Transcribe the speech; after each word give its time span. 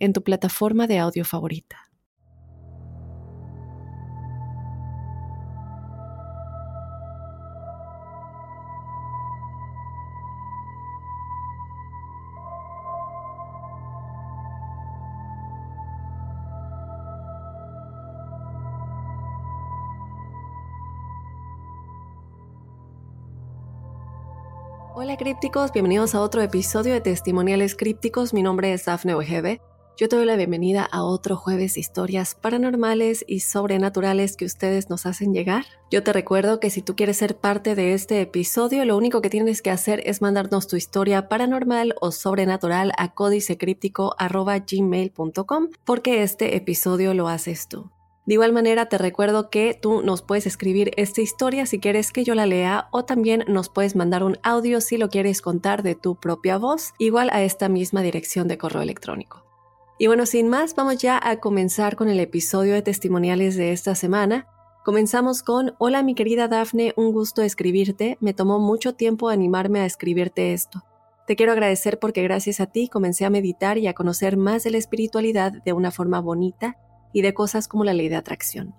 en 0.00 0.14
tu 0.14 0.22
plataforma 0.22 0.86
de 0.86 0.98
audio 0.98 1.24
favorita. 1.24 1.86
Hola 24.92 25.16
crípticos, 25.16 25.72
bienvenidos 25.72 26.14
a 26.14 26.20
otro 26.20 26.42
episodio 26.42 26.92
de 26.92 27.00
Testimoniales 27.00 27.74
Crípticos. 27.74 28.34
Mi 28.34 28.42
nombre 28.42 28.72
es 28.72 28.84
Dafne 28.84 29.14
Wegebe 29.14 29.60
yo 30.00 30.08
te 30.08 30.16
doy 30.16 30.24
la 30.24 30.36
bienvenida 30.36 30.82
a 30.82 31.04
otro 31.04 31.36
jueves 31.36 31.76
historias 31.76 32.34
paranormales 32.34 33.22
y 33.28 33.40
sobrenaturales 33.40 34.38
que 34.38 34.46
ustedes 34.46 34.88
nos 34.88 35.04
hacen 35.04 35.34
llegar. 35.34 35.66
Yo 35.90 36.02
te 36.02 36.14
recuerdo 36.14 36.58
que 36.58 36.70
si 36.70 36.80
tú 36.80 36.96
quieres 36.96 37.18
ser 37.18 37.36
parte 37.36 37.74
de 37.74 37.92
este 37.92 38.22
episodio, 38.22 38.86
lo 38.86 38.96
único 38.96 39.20
que 39.20 39.28
tienes 39.28 39.60
que 39.60 39.70
hacer 39.70 40.02
es 40.06 40.22
mandarnos 40.22 40.68
tu 40.68 40.76
historia 40.76 41.28
paranormal 41.28 41.96
o 42.00 42.12
sobrenatural 42.12 42.92
a 42.96 43.12
códicecríptico.gmail.com 43.12 45.68
porque 45.84 46.22
este 46.22 46.56
episodio 46.56 47.12
lo 47.12 47.28
haces 47.28 47.68
tú. 47.68 47.90
De 48.24 48.32
igual 48.34 48.52
manera, 48.54 48.88
te 48.88 48.96
recuerdo 48.96 49.50
que 49.50 49.78
tú 49.78 50.00
nos 50.00 50.22
puedes 50.22 50.46
escribir 50.46 50.92
esta 50.96 51.20
historia 51.20 51.66
si 51.66 51.78
quieres 51.78 52.10
que 52.10 52.24
yo 52.24 52.34
la 52.34 52.46
lea 52.46 52.88
o 52.90 53.04
también 53.04 53.44
nos 53.48 53.68
puedes 53.68 53.96
mandar 53.96 54.24
un 54.24 54.38
audio 54.42 54.80
si 54.80 54.96
lo 54.96 55.10
quieres 55.10 55.42
contar 55.42 55.82
de 55.82 55.94
tu 55.94 56.18
propia 56.18 56.56
voz, 56.56 56.94
igual 56.96 57.28
a 57.34 57.42
esta 57.42 57.68
misma 57.68 58.00
dirección 58.00 58.48
de 58.48 58.56
correo 58.56 58.80
electrónico. 58.80 59.49
Y 60.00 60.06
bueno, 60.06 60.24
sin 60.24 60.48
más, 60.48 60.74
vamos 60.74 60.96
ya 60.96 61.20
a 61.22 61.40
comenzar 61.40 61.94
con 61.94 62.08
el 62.08 62.20
episodio 62.20 62.72
de 62.72 62.80
testimoniales 62.80 63.54
de 63.56 63.72
esta 63.72 63.94
semana. 63.94 64.46
Comenzamos 64.82 65.42
con, 65.42 65.74
hola 65.76 66.02
mi 66.02 66.14
querida 66.14 66.48
Dafne, 66.48 66.94
un 66.96 67.12
gusto 67.12 67.42
escribirte, 67.42 68.16
me 68.18 68.32
tomó 68.32 68.58
mucho 68.58 68.94
tiempo 68.94 69.28
animarme 69.28 69.80
a 69.80 69.84
escribirte 69.84 70.54
esto. 70.54 70.82
Te 71.26 71.36
quiero 71.36 71.52
agradecer 71.52 71.98
porque 71.98 72.22
gracias 72.22 72.60
a 72.60 72.66
ti 72.66 72.88
comencé 72.88 73.26
a 73.26 73.30
meditar 73.30 73.76
y 73.76 73.88
a 73.88 73.92
conocer 73.92 74.38
más 74.38 74.64
de 74.64 74.70
la 74.70 74.78
espiritualidad 74.78 75.52
de 75.66 75.74
una 75.74 75.90
forma 75.90 76.18
bonita 76.22 76.78
y 77.12 77.20
de 77.20 77.34
cosas 77.34 77.68
como 77.68 77.84
la 77.84 77.92
ley 77.92 78.08
de 78.08 78.16
atracción. 78.16 78.74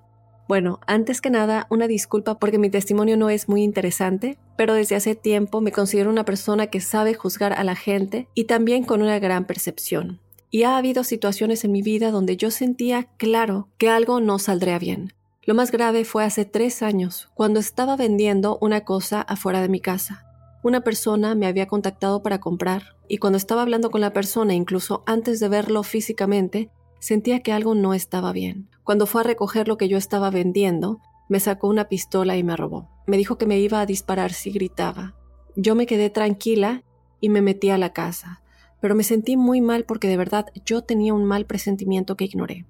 Bueno, 0.48 0.80
antes 0.88 1.22
que 1.22 1.30
nada, 1.30 1.68
una 1.70 1.86
disculpa 1.86 2.40
porque 2.40 2.58
mi 2.58 2.72
testimonio 2.72 3.16
no 3.16 3.30
es 3.30 3.48
muy 3.48 3.62
interesante, 3.62 4.40
pero 4.58 4.74
desde 4.74 4.96
hace 4.96 5.14
tiempo 5.14 5.62
me 5.62 5.72
considero 5.72 6.10
una 6.10 6.26
persona 6.26 6.66
que 6.66 6.82
sabe 6.82 7.14
juzgar 7.14 7.54
a 7.54 7.64
la 7.64 7.76
gente 7.76 8.28
y 8.34 8.46
también 8.46 8.86
con 8.86 9.04
una 9.04 9.20
gran 9.20 9.46
percepción 9.46 10.20
y 10.52 10.64
ha 10.64 10.78
habido 10.78 11.06
situaciones 11.06 11.64
en 11.64 11.72
mi 11.72 11.82
vida 11.82 12.12
donde 12.12 12.36
yo 12.36 12.52
sentía 12.52 13.06
claro 13.18 13.70
que 13.78 13.90
algo 13.90 14.20
no 14.20 14.38
saldría 14.38 14.78
bien. 14.78 15.14
Lo 15.44 15.56
más 15.56 15.72
grave 15.72 16.04
fue 16.04 16.26
hace 16.26 16.46
tres 16.46 16.84
años, 16.84 17.32
cuando 17.34 17.60
estaba 17.60 17.96
vendiendo 17.96 18.60
una 18.62 18.82
cosa 18.82 19.22
afuera 19.22 19.62
de 19.62 19.70
mi 19.70 19.80
casa. 19.80 20.26
Una 20.62 20.82
persona 20.82 21.34
me 21.34 21.48
había 21.48 21.68
contactado 21.68 22.22
para 22.22 22.40
comprar, 22.40 22.98
y 23.08 23.18
cuando 23.18 23.38
estaba 23.38 23.64
hablando 23.64 23.90
con 23.90 24.02
la 24.02 24.14
persona, 24.14 24.54
incluso 24.54 25.04
antes 25.08 25.40
de 25.40 25.48
verlo 25.48 25.82
físicamente, 25.84 26.70
sentía 27.00 27.40
que 27.40 27.54
algo 27.54 27.74
no 27.74 27.94
estaba 27.94 28.32
bien. 28.34 28.70
Cuando 28.84 29.08
fue 29.08 29.22
a 29.22 29.24
recoger 29.24 29.68
lo 29.68 29.78
que 29.78 29.88
yo 29.88 29.98
estaba 29.98 30.30
vendiendo, 30.30 31.00
me 31.30 31.40
sacó 31.40 31.70
una 31.70 31.88
pistola 31.88 32.38
y 32.38 32.44
me 32.44 32.58
robó. 32.58 32.90
Me 33.08 33.18
dijo 33.18 33.38
que 33.38 33.48
me 33.48 33.58
iba 33.58 33.80
a 33.80 33.86
disparar 33.86 34.34
si 34.34 34.52
gritaba. 34.52 35.16
Yo 35.56 35.76
me 35.76 35.86
quedé 35.88 36.10
tranquila 36.10 36.84
y 37.20 37.30
me 37.30 37.42
metí 37.42 37.70
a 37.70 37.78
la 37.78 37.94
casa 37.94 38.41
pero 38.82 38.96
me 38.96 39.04
sentí 39.04 39.38
muy 39.38 39.62
mal 39.62 39.86
porque 39.86 40.08
de 40.08 40.18
verdad 40.18 40.48
yo 40.66 40.82
tenía 40.82 41.14
un 41.14 41.26
mal 41.26 41.46
presentimiento 41.46 42.18
que 42.18 42.26
ignoré. 42.26 42.66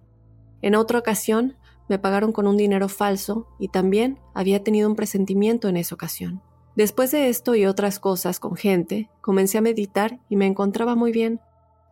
En 0.62 0.76
otra 0.76 1.00
ocasión 1.00 1.56
me 1.90 1.98
pagaron 1.98 2.32
con 2.32 2.48
un 2.48 2.58
dinero 2.58 2.88
falso 2.88 3.48
y 3.60 3.70
también 3.70 4.20
había 4.34 4.64
tenido 4.64 4.90
un 4.90 4.96
presentimiento 4.96 5.68
en 5.68 5.78
esa 5.78 5.96
ocasión. 5.96 6.42
Después 6.76 7.12
de 7.12 7.28
esto 7.28 7.56
y 7.56 7.66
otras 7.66 8.00
cosas 8.00 8.40
con 8.40 8.56
gente, 8.56 9.10
comencé 9.20 9.58
a 9.58 9.62
meditar 9.62 10.20
y 10.30 10.36
me 10.36 10.46
encontraba 10.46 10.96
muy 10.96 11.12
bien. 11.12 11.42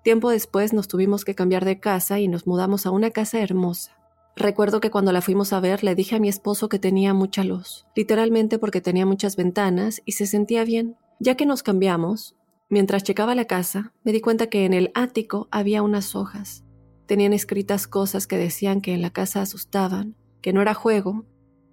Tiempo 0.04 0.30
después 0.30 0.72
nos 0.72 0.88
tuvimos 0.88 1.26
que 1.26 1.36
cambiar 1.36 1.66
de 1.66 1.80
casa 1.80 2.20
y 2.20 2.28
nos 2.28 2.48
mudamos 2.48 2.86
a 2.86 2.92
una 2.92 3.10
casa 3.12 3.42
hermosa. 3.42 3.98
Recuerdo 4.38 4.80
que 4.80 4.90
cuando 4.90 5.12
la 5.12 5.22
fuimos 5.22 5.52
a 5.52 5.60
ver 5.60 5.84
le 5.84 5.96
dije 5.96 6.16
a 6.16 6.20
mi 6.20 6.30
esposo 6.30 6.70
que 6.70 6.80
tenía 6.80 7.14
mucha 7.14 7.44
luz, 7.44 7.86
literalmente 7.94 8.58
porque 8.58 8.80
tenía 8.80 9.06
muchas 9.06 9.36
ventanas 9.36 10.02
y 10.06 10.14
se 10.14 10.28
sentía 10.28 10.64
bien. 10.64 10.96
Ya 11.20 11.36
que 11.36 11.46
nos 11.46 11.62
cambiamos, 11.62 12.38
Mientras 12.72 13.04
checaba 13.04 13.34
la 13.34 13.46
casa, 13.46 13.94
me 14.04 14.12
di 14.12 14.22
cuenta 14.22 14.48
que 14.48 14.64
en 14.64 14.74
el 14.74 14.92
ático 14.94 15.48
había 15.50 15.82
unas 15.82 16.16
hojas. 16.16 16.64
Tenían 17.08 17.34
escritas 17.34 17.88
cosas 17.88 18.28
que 18.28 18.38
decían 18.38 18.82
que 18.82 18.94
en 18.94 19.02
la 19.02 19.10
casa 19.10 19.42
asustaban, 19.42 20.16
que 20.42 20.54
no 20.54 20.62
era 20.62 20.76
juego 20.76 21.26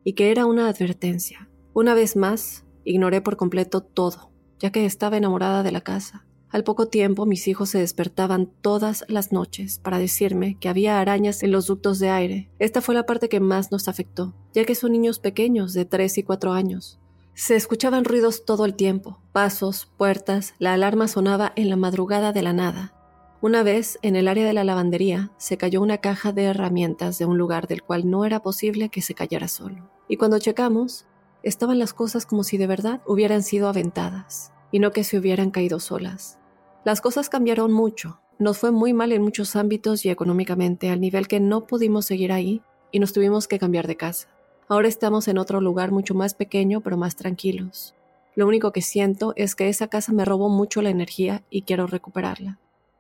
y 0.05 0.15
que 0.15 0.31
era 0.31 0.47
una 0.47 0.69
advertencia. 0.69 1.51
Una 1.75 1.93
vez 1.93 2.17
más, 2.17 2.65
ignoré 2.85 3.21
por 3.21 3.37
completo 3.37 3.83
todo, 3.83 4.33
ya 4.59 4.71
que 4.71 4.87
estaba 4.87 5.19
enamorada 5.19 5.63
de 5.63 5.73
la 5.73 5.83
casa. 5.83 6.25
Al 6.49 6.65
poco 6.65 6.89
tiempo 6.89 7.27
mis 7.27 7.47
hijos 7.47 7.69
se 7.69 7.79
despertaban 7.79 8.51
todas 8.63 9.05
las 9.09 9.33
noches 9.33 9.79
para 9.79 9.99
decirme 9.99 10.59
que 10.59 10.71
había 10.71 10.99
arañas 10.99 11.43
en 11.43 11.53
los 11.53 11.67
ductos 11.67 11.99
de 11.99 12.09
aire. 12.09 12.51
Esta 12.59 12.81
fue 12.81 12.95
la 12.95 13.05
parte 13.05 13.29
que 13.29 13.41
más 13.41 13.71
nos 13.71 13.89
afectó, 13.89 14.35
ya 14.55 14.65
que 14.65 14.75
son 14.75 14.93
niños 14.93 15.19
pequeños 15.19 15.75
de 15.75 15.85
3 15.85 16.17
y 16.17 16.23
4 16.23 16.53
años. 16.55 16.99
Se 17.39 17.55
escuchaban 17.55 18.07
ruidos 18.07 18.47
todo 18.47 18.65
el 18.65 18.75
tiempo, 18.75 19.21
pasos, 19.33 19.93
puertas, 19.99 20.55
la 20.59 20.73
alarma 20.73 21.07
sonaba 21.07 21.53
en 21.55 21.69
la 21.69 21.77
madrugada 21.77 22.33
de 22.33 22.41
la 22.41 22.55
nada. 22.55 22.95
Una 23.43 23.63
vez, 23.63 23.99
en 24.01 24.17
el 24.17 24.27
área 24.27 24.47
de 24.47 24.55
la 24.55 24.65
lavandería, 24.65 25.31
se 25.37 25.59
cayó 25.59 25.83
una 25.83 25.99
caja 25.99 26.33
de 26.33 26.45
herramientas 26.45 27.19
de 27.19 27.27
un 27.27 27.37
lugar 27.37 27.69
del 27.69 27.83
cual 27.83 28.09
no 28.09 28.25
era 28.25 28.41
posible 28.41 28.89
que 28.89 29.03
se 29.03 29.13
cayera 29.13 29.49
solo. 29.49 29.91
Y 30.09 30.17
cuando 30.17 30.39
checamos, 30.39 31.05
estaban 31.43 31.79
las 31.79 31.93
cosas 31.93 32.25
como 32.25 32.43
si 32.43 32.57
de 32.57 32.67
verdad 32.67 33.03
hubieran 33.07 33.43
sido 33.43 33.69
aventadas, 33.69 34.55
y 34.73 34.79
no 34.79 34.93
que 34.93 35.05
se 35.05 35.19
hubieran 35.19 35.51
caído 35.51 35.79
solas. 35.79 36.39
Las 36.87 37.03
cosas 37.03 37.29
cambiaron 37.29 37.71
mucho, 37.71 38.19
nos 38.39 38.57
fue 38.57 38.71
muy 38.71 38.95
mal 38.95 39.13
en 39.13 39.21
muchos 39.21 39.57
ámbitos 39.57 40.07
y 40.07 40.09
económicamente, 40.09 40.89
al 40.89 41.03
nivel 41.03 41.29
que 41.29 41.39
no 41.39 41.67
pudimos 41.67 42.07
seguir 42.07 42.33
ahí 42.33 42.63
y 42.93 42.99
nos 42.99 43.13
tuvimos 43.13 43.47
que 43.47 43.59
cambiar 43.59 43.87
de 43.87 43.99
casa. 43.99 44.36
Ahora 44.69 44.89
estamos 44.89 45.29
en 45.29 45.39
otro 45.39 45.61
lugar 45.61 45.93
mucho 45.93 46.15
más 46.15 46.35
pequeño, 46.35 46.81
pero 46.81 46.97
más 46.97 47.15
tranquilos. 47.15 47.95
Lo 48.35 48.47
único 48.47 48.73
que 48.73 48.83
siento 48.83 49.33
es 49.37 49.55
que 49.55 49.69
esa 49.69 49.87
casa 49.87 50.13
me 50.13 50.25
robó 50.25 50.49
mucho 50.49 50.83
la 50.83 50.91
energía 50.91 51.45
y 51.51 51.63
quiero 51.63 51.87
recuperarla. 51.87 52.59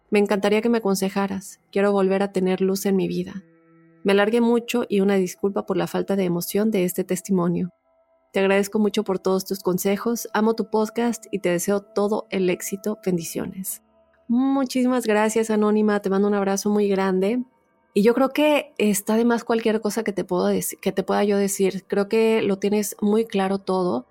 Me 0.09 0.21
encantaría 0.21 0.63
que 0.63 0.69
me 0.69 0.79
aconsejaras. 0.79 1.61
Quiero 1.73 1.91
volver 1.93 2.23
a 2.23 2.31
tener 2.31 2.61
luz 2.61 2.87
en 2.87 2.95
mi 2.95 3.09
vida. 3.09 3.43
Me 4.05 4.13
alargué 4.13 4.41
mucho 4.41 4.87
y 4.89 5.01
una 5.01 5.17
disculpa 5.17 5.67
por 5.67 5.77
la 5.77 5.89
falta 5.89 6.15
de 6.15 6.25
emoción 6.25 6.71
de 6.71 6.85
este 6.85 7.03
testimonio. 7.03 7.71
Te 8.33 8.39
agradezco 8.41 8.79
mucho 8.79 9.03
por 9.03 9.19
todos 9.19 9.45
tus 9.45 9.61
consejos, 9.61 10.29
amo 10.33 10.55
tu 10.55 10.71
podcast 10.71 11.27
y 11.33 11.41
te 11.41 11.49
deseo 11.49 11.81
todo 11.81 12.29
el 12.31 12.49
éxito. 12.49 12.99
Bendiciones. 13.05 13.83
Muchísimas 14.29 15.07
gracias, 15.07 15.51
Anónima. 15.51 16.01
Te 16.01 16.11
mando 16.11 16.29
un 16.29 16.35
abrazo 16.35 16.71
muy 16.71 16.89
grande. 16.89 17.43
Y 17.97 18.03
yo 18.03 18.13
creo 18.13 18.29
que 18.29 18.75
está 18.77 19.17
de 19.17 19.25
más 19.25 19.43
cualquier 19.43 19.81
cosa 19.81 20.05
que 20.05 20.13
te, 20.13 20.23
puedo 20.23 20.51
que 20.83 20.93
te 20.93 21.03
pueda 21.03 21.25
yo 21.25 21.39
decir. 21.39 21.87
Creo 21.87 22.11
que 22.11 22.43
lo 22.43 22.59
tienes 22.59 22.95
muy 23.01 23.25
claro 23.25 23.57
todo. 23.57 24.05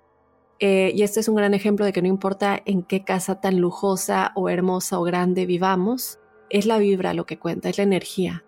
Eh, 0.58 0.90
y 0.92 1.04
este 1.04 1.20
es 1.20 1.28
un 1.28 1.36
gran 1.36 1.54
ejemplo 1.54 1.84
de 1.86 1.92
que 1.92 2.02
no 2.02 2.08
importa 2.08 2.60
en 2.64 2.82
qué 2.82 3.04
casa 3.04 3.40
tan 3.40 3.60
lujosa 3.60 4.32
o 4.34 4.48
hermosa 4.48 4.98
o 4.98 5.04
grande 5.04 5.46
vivamos, 5.46 6.18
es 6.50 6.66
la 6.66 6.78
vibra 6.78 7.14
lo 7.14 7.26
que 7.26 7.38
cuenta, 7.38 7.68
es 7.68 7.78
la 7.78 7.84
energía. 7.84 8.44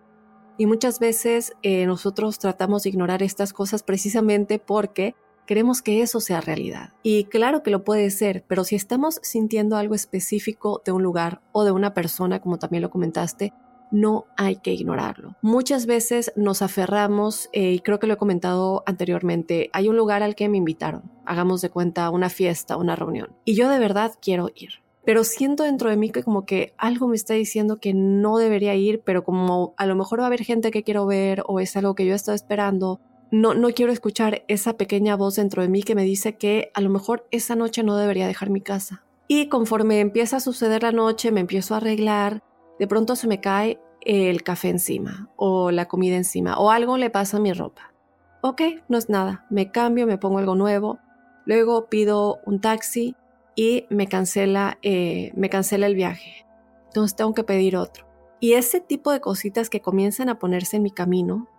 Y 0.57 0.65
muchas 0.65 0.99
veces 0.99 1.53
eh, 1.63 1.85
nosotros 1.85 2.37
tratamos 2.37 2.83
de 2.83 2.89
ignorar 2.89 3.23
estas 3.23 3.53
cosas 3.53 3.81
precisamente 3.81 4.59
porque 4.59 5.15
queremos 5.47 5.81
que 5.81 6.01
eso 6.01 6.19
sea 6.19 6.41
realidad. 6.41 6.95
Y 7.01 7.23
claro 7.23 7.63
que 7.63 7.71
lo 7.71 7.85
puede 7.85 8.09
ser, 8.09 8.43
pero 8.45 8.65
si 8.65 8.75
estamos 8.75 9.21
sintiendo 9.23 9.77
algo 9.77 9.95
específico 9.95 10.81
de 10.83 10.91
un 10.91 11.01
lugar 11.01 11.39
o 11.53 11.63
de 11.63 11.71
una 11.71 11.93
persona, 11.93 12.41
como 12.41 12.59
también 12.59 12.81
lo 12.81 12.89
comentaste, 12.89 13.53
no 13.91 14.25
hay 14.37 14.57
que 14.57 14.73
ignorarlo. 14.73 15.35
Muchas 15.41 15.85
veces 15.85 16.31
nos 16.35 16.61
aferramos, 16.61 17.49
eh, 17.53 17.73
y 17.73 17.79
creo 17.79 17.99
que 17.99 18.07
lo 18.07 18.13
he 18.13 18.17
comentado 18.17 18.83
anteriormente, 18.85 19.69
hay 19.73 19.87
un 19.87 19.97
lugar 19.97 20.23
al 20.23 20.35
que 20.35 20.49
me 20.49 20.57
invitaron, 20.57 21.03
hagamos 21.25 21.61
de 21.61 21.69
cuenta 21.69 22.09
una 22.09 22.29
fiesta, 22.29 22.77
una 22.77 22.95
reunión, 22.95 23.29
y 23.45 23.55
yo 23.55 23.69
de 23.69 23.79
verdad 23.79 24.13
quiero 24.21 24.49
ir. 24.55 24.81
pero 25.05 25.23
siento 25.23 25.63
dentro 25.63 25.89
de 25.89 25.97
mí 25.97 26.11
que 26.11 26.21
como 26.21 26.45
que 26.45 26.73
algo 26.77 27.07
me 27.07 27.15
está 27.15 27.33
diciendo 27.33 27.79
que 27.79 27.95
no 27.95 28.37
debería 28.37 28.75
ir, 28.75 29.01
pero 29.03 29.23
como 29.23 29.73
a 29.77 29.87
lo 29.87 29.95
mejor 29.95 30.19
va 30.19 30.25
a 30.25 30.27
haber 30.27 30.43
gente 30.43 30.69
que 30.69 30.83
quiero 30.83 31.07
ver 31.07 31.41
o 31.47 31.59
es 31.59 31.75
algo 31.75 31.95
que 31.95 32.05
yo 32.05 32.13
he 32.13 32.15
estado 32.15 32.35
esperando, 32.35 32.99
no, 33.31 33.55
no 33.55 33.69
quiero 33.71 33.91
escuchar 33.91 34.43
esa 34.47 34.77
pequeña 34.77 35.15
voz 35.15 35.35
dentro 35.37 35.61
de 35.63 35.69
mí 35.69 35.81
que 35.81 35.95
me 35.95 36.03
dice 36.03 36.35
que 36.35 36.69
a 36.75 36.81
lo 36.81 36.89
mejor 36.91 37.27
esa 37.31 37.55
noche 37.55 37.81
no 37.81 37.97
debería 37.97 38.27
dejar 38.27 38.51
mi 38.51 38.61
casa. 38.61 39.03
Y 39.27 39.47
conforme 39.47 39.99
empieza 39.99 40.37
a 40.37 40.39
suceder 40.41 40.83
la 40.83 40.91
noche, 40.91 41.31
me 41.31 41.39
empiezo 41.39 41.73
a 41.73 41.77
arreglar, 41.77 42.43
de 42.79 42.87
pronto 42.87 43.15
se 43.15 43.27
me 43.27 43.41
cae 43.41 43.79
el 44.01 44.43
café 44.43 44.69
encima 44.69 45.29
o 45.35 45.71
la 45.71 45.87
comida 45.87 46.15
encima 46.15 46.57
o 46.57 46.71
algo 46.71 46.97
le 46.97 47.09
pasa 47.09 47.37
a 47.37 47.41
mi 47.41 47.53
ropa. 47.53 47.93
Ok, 48.41 48.61
no 48.87 48.97
es 48.97 49.09
nada, 49.09 49.45
me 49.49 49.71
cambio, 49.71 50.07
me 50.07 50.17
pongo 50.17 50.39
algo 50.39 50.55
nuevo, 50.55 50.99
luego 51.45 51.87
pido 51.89 52.39
un 52.45 52.61
taxi 52.61 53.15
y 53.55 53.85
me 53.89 54.07
cancela, 54.07 54.77
eh, 54.81 55.33
me 55.35 55.49
cancela 55.49 55.87
el 55.87 55.95
viaje. 55.95 56.45
Entonces 56.87 57.17
tengo 57.17 57.33
que 57.33 57.43
pedir 57.43 57.75
otro. 57.75 58.07
Y 58.39 58.53
ese 58.53 58.79
tipo 58.79 59.11
de 59.11 59.19
cositas 59.19 59.69
que 59.69 59.81
comienzan 59.81 60.29
a 60.29 60.39
ponerse 60.39 60.77
en 60.77 60.83
mi 60.83 60.91
camino, 60.91 61.49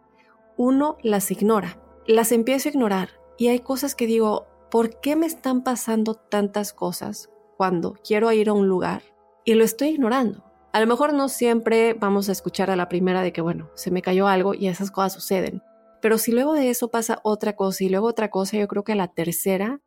uno 0.57 0.97
las 1.03 1.31
ignora, 1.31 1.79
las 2.07 2.33
empiezo 2.33 2.69
a 2.69 2.73
ignorar 2.73 3.11
y 3.37 3.49
hay 3.49 3.59
cosas 3.59 3.95
que 3.95 4.07
digo, 4.07 4.47
¿por 4.71 5.01
qué 5.01 5.17
me 5.17 5.27
están 5.27 5.63
pasando 5.63 6.15
tantas 6.15 6.73
cosas 6.73 7.29
cuando 7.59 7.95
quiero 8.03 8.33
ir 8.33 8.49
a 8.49 8.55
un 8.55 8.67
lugar 8.67 9.03
y 9.45 9.53
lo 9.53 9.65
estoy 9.65 9.89
ignorando? 9.89 10.50
A 10.73 10.81
lo 10.81 10.87
mejor 10.87 11.13
no 11.13 11.29
siempre 11.29 11.95
vamos 11.95 12.29
a 12.29 12.33
escuchar 12.33 12.71
a 12.71 12.77
la 12.77 12.89
primera 12.89 13.23
de 13.23 13.33
que, 13.33 13.41
bueno, 13.41 13.71
se 13.75 13.91
me 13.91 14.03
cayó 14.03 14.29
algo 14.29 14.55
y 14.55 14.69
esas 14.69 14.91
cosas 14.91 15.15
suceden. 15.15 15.63
Pero 16.01 16.17
si 16.17 16.31
luego 16.31 16.55
de 16.55 16.71
eso 16.71 16.89
pasa 16.89 17.21
otra 17.25 17.57
cosa 17.57 17.85
y 17.85 17.89
luego 17.89 18.07
otra 18.07 18.31
cosa, 18.31 18.57
yo 18.57 18.69
creo 18.69 18.85
que 18.85 18.93
a 18.93 18.97
la 18.97 19.09
tercera 19.09 19.81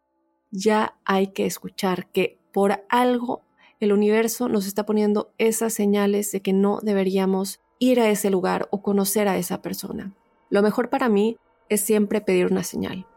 ya 0.52 0.98
hay 1.06 1.28
que 1.28 1.46
escuchar 1.46 2.12
que 2.12 2.38
por 2.52 2.84
algo 2.90 3.44
el 3.80 3.94
universo 3.94 4.50
nos 4.50 4.68
está 4.68 4.86
poniendo 4.86 5.34
esas 5.38 5.74
señales 5.74 6.32
de 6.32 6.42
que 6.42 6.54
no 6.54 6.80
deberíamos 6.82 7.62
ir 7.80 8.00
a 8.00 8.10
ese 8.10 8.30
lugar 8.30 8.68
o 8.70 8.82
conocer 8.82 9.28
a 9.28 9.38
esa 9.38 9.62
persona. 9.62 10.14
Lo 10.50 10.62
mejor 10.62 10.90
para 10.90 11.10
mí 11.10 11.38
es 11.70 11.82
siempre 11.82 12.22
pedir 12.22 12.46
una 12.48 12.64
señal. 12.64 13.08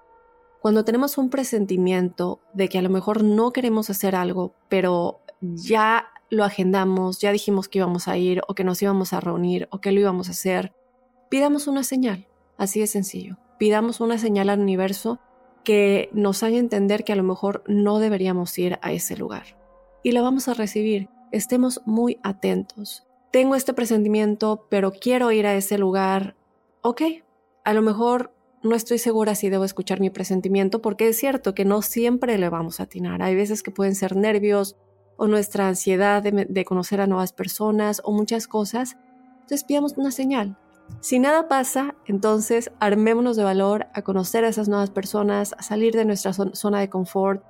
Cuando 0.61 0.85
tenemos 0.85 1.19
un 1.19 1.31
presentimiento 1.31 2.41
de 2.55 2.69
que 2.69 2.79
a 2.79 2.83
lo 2.83 2.91
mejor 2.91 3.23
no 3.23 3.53
queremos 3.53 3.91
hacer 3.91 4.17
algo, 4.17 4.55
pero 4.69 5.21
ya 5.41 6.09
lo 6.31 6.45
agendamos, 6.45 7.21
ya 7.21 7.33
dijimos 7.33 7.69
que 7.69 7.79
íbamos 7.79 8.09
a 8.09 8.17
ir 8.17 8.43
o 8.49 8.55
que 8.55 8.65
nos 8.65 8.83
íbamos 8.83 9.13
a 9.13 9.21
reunir 9.21 9.69
o 9.71 9.81
que 9.81 9.93
lo 9.93 10.01
íbamos 10.01 10.29
a 10.29 10.33
hacer, 10.33 10.73
pidamos 11.29 11.67
una 11.67 11.83
señal, 11.83 12.27
así 12.57 12.81
de 12.81 12.87
sencillo. 12.87 13.39
Pidamos 13.59 14.01
una 14.01 14.19
señal 14.19 14.51
al 14.51 14.61
universo 14.61 15.19
que 15.65 16.11
nos 16.13 16.43
haga 16.43 16.59
entender 16.59 17.05
que 17.05 17.13
a 17.13 17.17
lo 17.17 17.23
mejor 17.23 17.65
no 17.67 17.99
deberíamos 17.99 18.57
ir 18.59 18.79
a 18.83 18.93
ese 18.93 19.17
lugar. 19.17 19.59
Y 20.03 20.13
la 20.13 20.23
vamos 20.23 20.47
a 20.49 20.55
recibir. 20.55 21.09
Estemos 21.33 21.81
muy 21.87 22.19
atentos. 22.23 23.07
Tengo 23.33 23.57
este 23.57 23.75
presentimiento, 23.75 24.67
pero 24.71 24.93
quiero 24.93 25.33
ir 25.33 25.47
a 25.47 25.57
ese 25.57 25.79
lugar. 25.79 26.37
Ok, 26.83 27.03
a 27.65 27.73
lo 27.73 27.83
mejor 27.83 28.33
no 28.63 28.75
estoy 28.75 28.99
segura 28.99 29.35
si 29.35 29.49
debo 29.49 29.65
escuchar 29.65 30.01
mi 30.01 30.11
presentimiento 30.11 30.81
porque 30.83 31.09
es 31.09 31.17
cierto 31.17 31.55
que 31.55 31.65
no 31.65 31.83
siempre 31.83 32.39
le 32.39 32.49
vamos 32.49 32.79
a 32.79 32.85
atinar. 32.85 33.23
Hay 33.23 33.35
veces 33.35 33.63
que 33.63 33.71
pueden 33.71 33.95
ser 33.95 34.17
nervios 34.17 34.77
o 35.17 35.27
nuestra 35.27 35.69
ansiedad 35.69 36.23
de, 36.23 36.65
conocer 36.65 37.01
a 37.01 37.07
nuevas 37.07 37.33
personas 37.33 38.01
o 38.05 38.13
muchas 38.13 38.47
cosas. 38.47 38.97
Entonces 39.35 39.65
pidamos 39.65 39.95
una 39.97 40.11
señal. 40.11 40.57
Si 41.01 41.19
nada 41.19 41.49
pasa, 41.49 41.95
entonces 42.07 42.71
armémonos 42.79 43.37
de 43.37 43.45
valor 43.45 43.87
a 43.95 44.03
conocer 44.03 44.45
a 44.45 44.49
esas 44.49 44.69
nuevas 44.69 44.91
personas, 44.91 45.55
a 45.59 45.63
salir 45.63 45.95
de 45.95 46.05
nuestra 46.05 46.33
zona 46.33 46.81
de 46.81 46.89
confort 46.89 47.43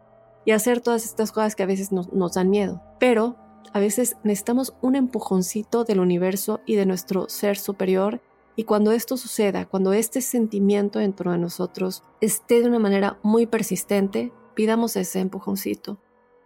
y 0.44 0.52
hacer 0.52 0.80
todas 0.80 1.04
estas 1.04 1.32
cosas 1.32 1.54
que 1.54 1.62
a 1.62 1.66
veces 1.66 1.92
nos, 1.92 2.12
nos 2.12 2.34
dan 2.34 2.50
miedo. 2.50 2.82
Pero 2.98 3.36
a 3.72 3.80
veces 3.80 4.16
necesitamos 4.22 4.74
un 4.80 4.96
empujoncito 4.96 5.84
del 5.84 6.00
universo 6.00 6.60
y 6.64 6.76
de 6.76 6.86
nuestro 6.86 7.28
ser 7.28 7.58
superior 7.58 8.22
y 8.56 8.64
cuando 8.64 8.90
esto 8.92 9.19
suceda, 9.19 9.66
cuando 9.66 9.92
este 9.92 10.22
sentimiento 10.22 10.98
dentro 10.98 11.30
de 11.30 11.38
nosotros 11.38 12.02
esté 12.22 12.62
de 12.62 12.69
una 12.69 12.78
manera 12.78 13.19
muy 13.22 13.46
persistente, 13.46 14.32
pidamos 14.54 14.96
ese 14.96 15.20
empujoncito, 15.20 15.98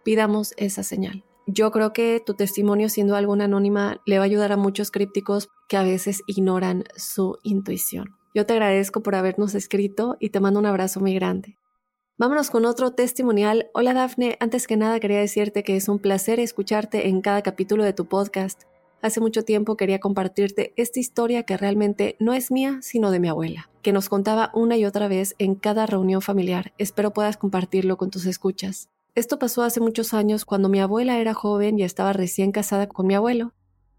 pidamos 0.03 0.53
esa 0.57 0.83
señal. 0.83 1.23
Yo 1.47 1.71
creo 1.71 1.91
que 1.91 2.21
tu 2.25 2.33
testimonio, 2.33 2.87
siendo 2.87 3.15
alguna 3.15 3.45
anónima, 3.45 4.01
le 4.05 4.17
va 4.17 4.23
a 4.23 4.25
ayudar 4.25 4.51
a 4.51 4.57
muchos 4.57 4.91
crípticos 4.91 5.49
que 5.67 5.77
a 5.77 5.83
veces 5.83 6.21
ignoran 6.27 6.83
su 6.95 7.37
intuición. 7.43 8.15
Yo 8.33 8.45
te 8.45 8.53
agradezco 8.53 9.01
por 9.03 9.15
habernos 9.15 9.55
escrito 9.55 10.15
y 10.19 10.29
te 10.29 10.39
mando 10.39 10.59
un 10.59 10.65
abrazo 10.65 10.99
muy 10.99 11.13
grande. 11.13 11.57
Vámonos 12.17 12.51
con 12.51 12.65
otro 12.65 12.91
testimonial. 12.91 13.71
Hola 13.73 13.93
Dafne, 13.93 14.37
antes 14.39 14.67
que 14.67 14.77
nada 14.77 14.99
quería 14.99 15.19
decirte 15.19 15.63
que 15.63 15.75
es 15.75 15.89
un 15.89 15.99
placer 15.99 16.39
escucharte 16.39 17.07
en 17.07 17.21
cada 17.21 17.41
capítulo 17.41 17.83
de 17.83 17.93
tu 17.93 18.05
podcast. 18.05 18.63
Hace 19.01 19.19
mucho 19.19 19.43
tiempo 19.43 19.75
quería 19.75 19.99
compartirte 19.99 20.73
esta 20.75 20.99
historia 20.99 21.43
que 21.43 21.57
realmente 21.57 22.15
no 22.19 22.33
es 22.33 22.51
mía, 22.51 22.77
sino 22.83 23.09
de 23.09 23.19
mi 23.19 23.27
abuela, 23.27 23.71
que 23.81 23.91
nos 23.91 24.07
contaba 24.07 24.51
una 24.53 24.77
y 24.77 24.85
otra 24.85 25.07
vez 25.07 25.33
en 25.39 25.55
cada 25.55 25.87
reunión 25.87 26.21
familiar. 26.21 26.73
Espero 26.77 27.11
puedas 27.11 27.37
compartirlo 27.37 27.97
con 27.97 28.11
tus 28.11 28.27
escuchas. 28.27 28.89
Esto 29.13 29.39
pasó 29.39 29.63
hace 29.63 29.79
muchos 29.79 30.13
años 30.13 30.45
cuando 30.45 30.69
mi 30.69 30.79
abuela 30.79 31.19
era 31.19 31.33
joven 31.33 31.79
y 31.79 31.83
estaba 31.83 32.13
recién 32.13 32.51
casada 32.51 32.87
con 32.87 33.07
mi 33.07 33.13
abuelo. 33.13 33.53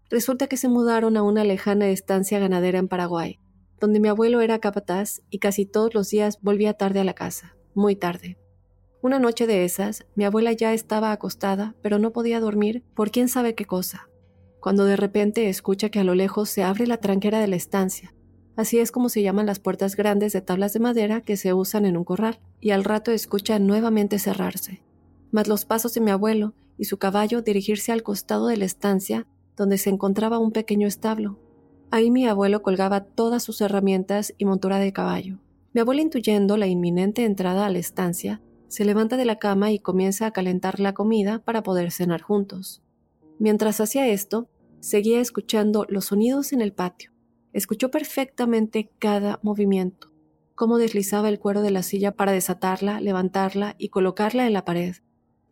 Resulta 0.09 0.47
que 0.47 0.57
se 0.57 0.69
mudaron 0.69 1.17
a 1.17 1.23
una 1.23 1.43
lejana 1.43 1.89
estancia 1.89 2.39
ganadera 2.39 2.79
en 2.79 2.87
Paraguay, 2.87 3.39
donde 3.79 3.99
mi 3.99 4.07
abuelo 4.07 4.41
era 4.41 4.59
capataz 4.59 5.21
y 5.29 5.39
casi 5.39 5.65
todos 5.65 5.93
los 5.93 6.09
días 6.09 6.39
volvía 6.41 6.73
tarde 6.73 6.99
a 6.99 7.03
la 7.03 7.13
casa, 7.13 7.55
muy 7.73 7.95
tarde. 7.95 8.37
Una 9.01 9.19
noche 9.19 9.47
de 9.47 9.65
esas, 9.65 10.05
mi 10.15 10.23
abuela 10.23 10.51
ya 10.51 10.73
estaba 10.73 11.11
acostada, 11.11 11.75
pero 11.81 11.99
no 11.99 12.11
podía 12.11 12.39
dormir 12.39 12.83
por 12.95 13.11
quién 13.11 13.29
sabe 13.29 13.53
qué 13.53 13.65
cosa 13.65 14.07
cuando 14.63 14.85
de 14.85 14.95
repente 14.95 15.49
escucha 15.49 15.89
que 15.89 15.99
a 15.99 16.05
lo 16.05 16.15
lejos 16.15 16.49
se 16.49 16.63
abre 16.63 16.87
la 16.87 16.95
tranquera 16.95 17.41
de 17.41 17.47
la 17.47 17.57
estancia. 17.57 18.13
Así 18.55 18.79
es 18.79 18.93
como 18.93 19.09
se 19.09 19.21
llaman 19.21 19.45
las 19.45 19.59
puertas 19.59 19.97
grandes 19.97 20.31
de 20.31 20.39
tablas 20.39 20.71
de 20.71 20.79
madera 20.79 21.19
que 21.19 21.35
se 21.35 21.53
usan 21.53 21.85
en 21.85 21.97
un 21.97 22.05
corral, 22.05 22.39
y 22.61 22.71
al 22.71 22.85
rato 22.85 23.11
escucha 23.11 23.59
nuevamente 23.59 24.19
cerrarse. 24.19 24.81
Mas 25.33 25.47
los 25.47 25.65
pasos 25.65 25.95
de 25.95 25.99
mi 25.99 26.11
abuelo 26.11 26.53
y 26.77 26.85
su 26.85 26.97
caballo 26.97 27.41
dirigirse 27.41 27.91
al 27.91 28.03
costado 28.03 28.47
de 28.47 28.55
la 28.55 28.65
estancia 28.65 29.25
donde 29.57 29.79
se 29.79 29.89
encontraba 29.89 30.37
un 30.37 30.51
pequeño 30.51 30.87
establo. 30.87 31.39
Ahí 31.89 32.11
mi 32.11 32.27
abuelo 32.27 32.61
colgaba 32.61 33.03
todas 33.03 33.41
sus 33.41 33.59
herramientas 33.59 34.35
y 34.37 34.45
montura 34.45 34.77
de 34.77 34.93
caballo. 34.93 35.39
Mi 35.73 35.81
abuelo 35.81 36.03
intuyendo 36.03 36.55
la 36.55 36.67
inminente 36.67 37.25
entrada 37.25 37.65
a 37.65 37.71
la 37.71 37.79
estancia, 37.79 38.41
se 38.67 38.85
levanta 38.85 39.17
de 39.17 39.25
la 39.25 39.39
cama 39.39 39.71
y 39.71 39.79
comienza 39.79 40.27
a 40.27 40.31
calentar 40.31 40.79
la 40.79 40.93
comida 40.93 41.39
para 41.39 41.63
poder 41.63 41.91
cenar 41.91 42.21
juntos. 42.21 42.83
Mientras 43.39 43.81
hacía 43.81 44.07
esto, 44.07 44.49
seguía 44.81 45.19
escuchando 45.19 45.87
los 45.89 46.05
sonidos 46.05 46.53
en 46.53 46.61
el 46.61 46.73
patio. 46.73 47.11
Escuchó 47.53 47.89
perfectamente 47.89 48.91
cada 48.99 49.39
movimiento, 49.41 50.11
cómo 50.53 50.77
deslizaba 50.77 51.29
el 51.29 51.39
cuero 51.39 51.63
de 51.63 51.71
la 51.71 51.81
silla 51.81 52.11
para 52.11 52.31
desatarla, 52.31 53.01
levantarla 53.01 53.75
y 53.79 53.89
colocarla 53.89 54.45
en 54.45 54.53
la 54.53 54.65
pared, 54.65 54.95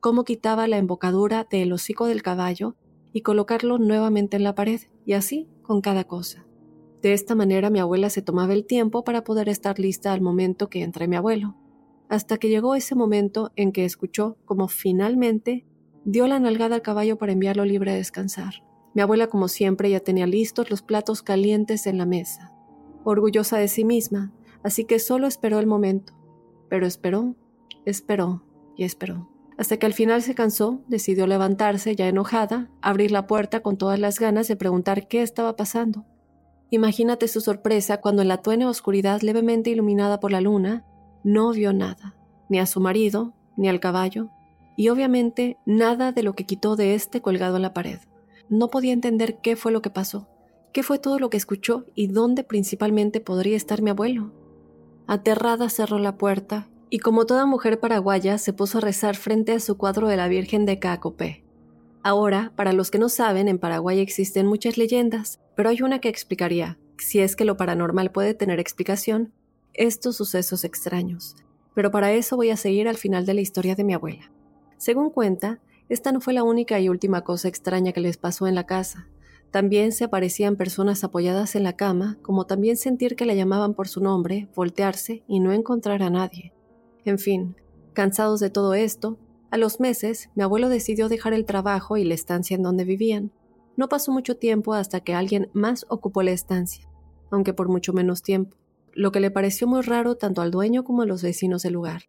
cómo 0.01 0.25
quitaba 0.25 0.67
la 0.67 0.77
embocadura 0.77 1.48
del 1.50 1.72
hocico 1.72 2.05
del 2.08 2.22
caballo 2.22 2.75
y 3.13 3.22
colocarlo 3.22 3.77
nuevamente 3.77 4.36
en 4.36 4.43
la 4.43 4.55
pared, 4.55 4.81
y 5.05 5.13
así 5.13 5.48
con 5.62 5.79
cada 5.81 6.03
cosa. 6.03 6.46
De 7.01 7.13
esta 7.13 7.34
manera 7.34 7.70
mi 7.70 7.79
abuela 7.79 8.10
se 8.10 8.22
tomaba 8.22 8.53
el 8.53 8.65
tiempo 8.65 9.03
para 9.03 9.24
poder 9.24 9.48
estar 9.48 9.79
lista 9.79 10.12
al 10.12 10.22
momento 10.22 10.70
que 10.70 10.84
entre 10.84 11.08
mi 11.08 11.15
abuelo, 11.15 11.55
hasta 12.10 12.38
que 12.38 12.50
llegó 12.50 12.75
ese 12.75 12.96
momento 12.96 13.51
en 13.55 13.72
que 13.72 13.86
escuchó 13.86 14.38
como 14.46 14.67
finalmente 14.67 15.65
Dio 16.03 16.25
la 16.25 16.39
nalgada 16.39 16.75
al 16.75 16.81
caballo 16.81 17.17
para 17.17 17.31
enviarlo 17.31 17.63
libre 17.63 17.91
a 17.91 17.96
descansar. 17.96 18.63
Mi 18.96 19.03
abuela, 19.03 19.27
como 19.27 19.48
siempre, 19.48 19.89
ya 19.89 20.00
tenía 20.00 20.25
listos 20.25 20.72
los 20.72 20.81
platos 20.81 21.22
calientes 21.22 21.86
en 21.86 22.00
la 22.00 22.08
mesa, 22.08 22.51
orgullosa 23.03 23.58
de 23.58 23.67
sí 23.67 23.86
misma, 23.86 24.34
así 24.63 24.86
que 24.86 24.98
solo 24.98 25.27
esperó 25.27 25.60
el 25.60 25.67
momento. 25.67 26.13
Pero 26.70 26.88
esperó, 26.88 27.36
esperó 27.86 28.43
y 28.75 28.84
esperó. 28.84 29.30
Hasta 29.62 29.77
que 29.77 29.86
al 29.86 29.94
final 29.94 30.24
se 30.24 30.34
cansó, 30.34 30.82
decidió 30.88 31.27
levantarse, 31.27 31.96
ya 31.96 32.08
enojada, 32.08 32.72
abrir 32.82 33.12
la 33.12 33.27
puerta 33.27 33.60
con 33.60 33.77
todas 33.77 34.00
las 34.00 34.20
ganas 34.20 34.48
de 34.48 34.56
preguntar 34.56 35.08
qué 35.08 35.22
estaba 35.22 35.56
pasando. 35.56 36.03
Imagínate 36.72 37.27
su 37.27 37.41
sorpresa 37.41 38.01
cuando 38.01 38.24
en 38.24 38.27
la 38.27 38.41
tuene 38.41 38.65
oscuridad 38.65 39.22
levemente 39.22 39.70
iluminada 39.70 40.20
por 40.20 40.32
la 40.32 40.41
luna, 40.41 40.84
no 41.24 41.51
vio 41.51 41.74
nada, 41.74 42.15
ni 42.50 42.58
a 42.58 42.65
su 42.65 42.80
marido, 42.80 43.36
ni 43.56 43.70
al 43.70 43.80
caballo, 43.80 44.32
y 44.77 44.89
obviamente 44.89 45.58
nada 45.68 46.12
de 46.12 46.24
lo 46.24 46.34
que 46.34 46.48
quitó 46.48 46.75
de 46.75 46.96
este 46.96 47.22
colgado 47.22 47.58
en 47.58 47.62
la 47.62 47.75
pared. 47.75 48.00
No 48.50 48.70
podía 48.70 48.94
entender 48.94 49.41
qué 49.44 49.56
fue 49.56 49.72
lo 49.72 49.84
que 49.84 49.91
pasó, 49.91 50.27
qué 50.74 50.82
fue 50.82 50.98
todo 50.98 51.20
lo 51.20 51.30
que 51.30 51.38
escuchó 51.38 51.86
y 51.94 52.08
dónde 52.08 52.44
principalmente 52.44 53.20
podría 53.20 53.58
estar 53.58 53.84
mi 53.84 53.91
abuelo. 53.91 54.34
Aterrada 55.06 55.70
cerró 55.70 56.00
la 56.00 56.18
puerta 56.18 56.71
y 56.93 57.00
como 57.00 57.25
toda 57.25 57.45
mujer 57.45 57.79
paraguaya 57.79 58.38
se 58.38 58.51
puso 58.51 58.77
a 58.77 58.81
rezar 58.81 59.15
frente 59.15 59.53
a 59.53 59.62
su 59.62 59.77
cuadro 59.77 60.10
de 60.10 60.17
la 60.17 60.27
Virgen 60.27 60.65
de 60.65 60.77
Cacopé. 60.77 61.45
Ahora, 62.03 62.51
para 62.57 62.74
los 62.74 62.91
que 62.91 63.00
no 63.00 63.07
saben, 63.07 63.48
en 63.48 63.60
Paraguay 63.60 64.00
existen 64.00 64.45
muchas 64.45 64.77
leyendas, 64.77 65.39
pero 65.55 65.69
hay 65.69 65.83
una 65.83 66.00
que 66.00 66.10
explicaría, 66.10 66.77
si 66.98 67.21
es 67.21 67.38
que 67.38 67.45
lo 67.45 67.55
paranormal 67.55 68.12
puede 68.12 68.33
tener 68.33 68.60
explicación, 68.60 69.31
estos 69.74 70.17
sucesos 70.17 70.65
extraños. 70.65 71.38
Pero 71.74 71.91
para 71.91 72.12
eso 72.12 72.36
voy 72.36 72.50
a 72.50 72.57
seguir 72.57 72.89
al 72.89 72.98
final 72.98 73.25
de 73.25 73.36
la 73.36 73.41
historia 73.41 73.75
de 73.75 73.86
mi 73.86 73.93
abuela. 73.93 74.29
Según 74.77 75.12
cuenta, 75.12 75.60
Esta 75.88 76.13
no 76.13 76.21
fue 76.21 76.31
la 76.31 76.43
única 76.43 76.79
y 76.79 76.88
última 76.88 77.21
cosa 77.25 77.50
extraña 77.50 77.91
que 77.91 78.00
les 78.00 78.15
pasó 78.15 78.48
en 78.48 78.55
la 78.55 78.65
casa. 78.65 79.10
También 79.51 79.91
se 79.91 80.05
aparecían 80.05 80.55
personas 80.55 81.03
apoyadas 81.03 81.55
en 81.55 81.63
la 81.63 81.75
cama, 81.75 82.17
como 82.21 82.45
también 82.45 82.77
sentir 82.77 83.17
que 83.17 83.25
la 83.25 83.33
llamaban 83.33 83.74
por 83.74 83.89
su 83.89 84.01
nombre, 84.01 84.48
voltearse 84.55 85.24
y 85.27 85.41
no 85.41 85.51
encontrar 85.51 86.01
a 86.01 86.10
nadie. 86.10 86.53
En 87.05 87.17
fin, 87.17 87.55
cansados 87.93 88.39
de 88.39 88.50
todo 88.50 88.74
esto, 88.74 89.17
a 89.50 89.58
los 89.58 89.79
meses 89.79 90.29
mi 90.36 90.43
abuelo 90.43 90.70
decidió 90.70 91.10
dejar 91.10 91.34
el 91.34 91.46
trabajo 91.46 91.98
y 91.98 92.03
la 92.03 92.13
estancia 92.13 92.55
en 92.55 92.63
donde 92.63 92.86
vivían. 92.86 93.31
No 93.75 93.89
pasó 93.89 94.12
mucho 94.12 94.38
tiempo 94.38 94.74
hasta 94.74 95.01
que 95.01 95.13
alguien 95.13 95.50
más 95.53 95.86
ocupó 95.89 96.24
la 96.24 96.31
estancia, 96.31 96.88
aunque 97.31 97.53
por 97.53 97.67
mucho 97.67 97.93
menos 97.93 98.22
tiempo, 98.22 98.58
lo 98.93 99.12
que 99.12 99.20
le 99.20 99.31
pareció 99.31 99.67
muy 99.67 99.81
raro 99.81 100.15
tanto 100.15 100.41
al 100.41 100.51
dueño 100.51 100.84
como 100.84 101.01
a 101.01 101.05
los 101.05 101.24
vecinos 101.24 101.63
del 101.63 101.74
lugar. 101.74 102.03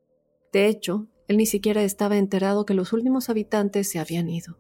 De 0.53 0.67
hecho, 0.67 1.09
él 1.29 1.37
ni 1.37 1.47
siquiera 1.47 1.83
estaba 1.83 2.17
enterado 2.17 2.67
que 2.67 2.75
los 2.75 2.93
últimos 2.93 3.31
habitantes 3.31 3.89
se 3.89 3.99
habían 3.99 4.29
ido. 4.29 4.59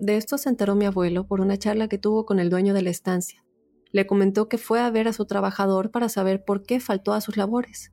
De 0.00 0.16
esto 0.16 0.36
se 0.36 0.48
enteró 0.48 0.74
mi 0.74 0.86
abuelo 0.86 1.26
por 1.26 1.40
una 1.40 1.56
charla 1.56 1.86
que 1.86 1.98
tuvo 1.98 2.26
con 2.26 2.40
el 2.40 2.50
dueño 2.50 2.74
de 2.74 2.82
la 2.82 2.90
estancia. 2.90 3.44
Le 3.92 4.06
comentó 4.06 4.48
que 4.48 4.58
fue 4.58 4.80
a 4.80 4.90
ver 4.90 5.06
a 5.06 5.12
su 5.12 5.26
trabajador 5.26 5.90
para 5.90 6.08
saber 6.08 6.44
por 6.44 6.64
qué 6.64 6.80
faltó 6.80 7.12
a 7.12 7.20
sus 7.20 7.36
labores, 7.36 7.92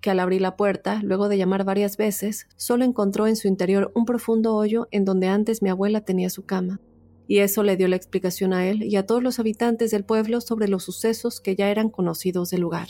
que 0.00 0.10
al 0.10 0.20
abrir 0.20 0.40
la 0.40 0.56
puerta, 0.56 1.00
luego 1.02 1.28
de 1.28 1.38
llamar 1.38 1.64
varias 1.64 1.96
veces, 1.96 2.46
solo 2.56 2.84
encontró 2.84 3.26
en 3.26 3.36
su 3.36 3.48
interior 3.48 3.92
un 3.94 4.04
profundo 4.04 4.54
hoyo 4.54 4.88
en 4.90 5.04
donde 5.04 5.28
antes 5.28 5.62
mi 5.62 5.68
abuela 5.68 6.00
tenía 6.02 6.30
su 6.30 6.44
cama. 6.44 6.80
Y 7.26 7.38
eso 7.38 7.62
le 7.62 7.76
dio 7.76 7.86
la 7.86 7.96
explicación 7.96 8.52
a 8.52 8.66
él 8.66 8.82
y 8.82 8.96
a 8.96 9.06
todos 9.06 9.22
los 9.22 9.38
habitantes 9.38 9.90
del 9.90 10.04
pueblo 10.04 10.40
sobre 10.40 10.68
los 10.68 10.84
sucesos 10.84 11.40
que 11.40 11.54
ya 11.54 11.70
eran 11.70 11.88
conocidos 11.90 12.50
del 12.50 12.62
lugar. 12.62 12.88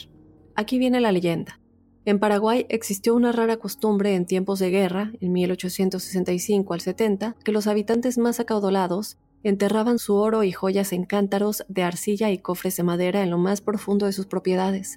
Aquí 0.54 0.78
viene 0.78 1.00
la 1.00 1.12
leyenda. 1.12 1.60
En 2.06 2.18
Paraguay 2.18 2.64
existió 2.70 3.14
una 3.14 3.32
rara 3.32 3.58
costumbre 3.58 4.14
en 4.14 4.24
tiempos 4.24 4.58
de 4.58 4.70
guerra, 4.70 5.12
en 5.20 5.32
1865 5.32 6.72
al 6.72 6.80
70, 6.80 7.36
que 7.44 7.52
los 7.52 7.66
habitantes 7.66 8.16
más 8.16 8.40
acaudalados 8.40 9.18
enterraban 9.42 9.98
su 9.98 10.14
oro 10.16 10.42
y 10.42 10.52
joyas 10.52 10.92
en 10.92 11.04
cántaros 11.04 11.64
de 11.68 11.82
arcilla 11.82 12.30
y 12.30 12.38
cofres 12.38 12.76
de 12.76 12.82
madera 12.82 13.22
en 13.22 13.30
lo 13.30 13.38
más 13.38 13.60
profundo 13.60 14.06
de 14.06 14.12
sus 14.12 14.26
propiedades, 14.26 14.96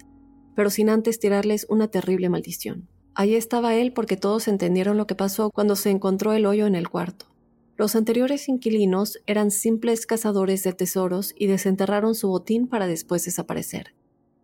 pero 0.55 0.69
sin 0.69 0.89
antes 0.89 1.19
tirarles 1.19 1.65
una 1.69 1.87
terrible 1.87 2.29
maldición. 2.29 2.87
Allí 3.15 3.35
estaba 3.35 3.75
él 3.75 3.93
porque 3.93 4.17
todos 4.17 4.47
entendieron 4.47 4.97
lo 4.97 5.07
que 5.07 5.15
pasó 5.15 5.51
cuando 5.51 5.75
se 5.75 5.91
encontró 5.91 6.33
el 6.33 6.45
hoyo 6.45 6.65
en 6.65 6.75
el 6.75 6.89
cuarto. 6.89 7.27
Los 7.75 7.95
anteriores 7.95 8.49
inquilinos 8.49 9.19
eran 9.25 9.51
simples 9.51 10.05
cazadores 10.05 10.63
de 10.63 10.73
tesoros 10.73 11.33
y 11.37 11.47
desenterraron 11.47 12.15
su 12.15 12.27
botín 12.29 12.67
para 12.67 12.87
después 12.87 13.25
desaparecer. 13.25 13.95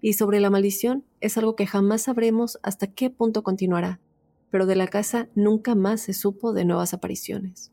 Y 0.01 0.13
sobre 0.13 0.39
la 0.39 0.49
maldición 0.49 1.03
es 1.19 1.37
algo 1.37 1.55
que 1.55 1.67
jamás 1.67 2.03
sabremos 2.03 2.59
hasta 2.63 2.87
qué 2.87 3.09
punto 3.09 3.43
continuará, 3.43 3.99
pero 4.49 4.65
de 4.65 4.75
la 4.75 4.87
casa 4.87 5.29
nunca 5.35 5.75
más 5.75 6.01
se 6.01 6.13
supo 6.13 6.53
de 6.53 6.65
nuevas 6.65 6.93
apariciones. 6.93 7.71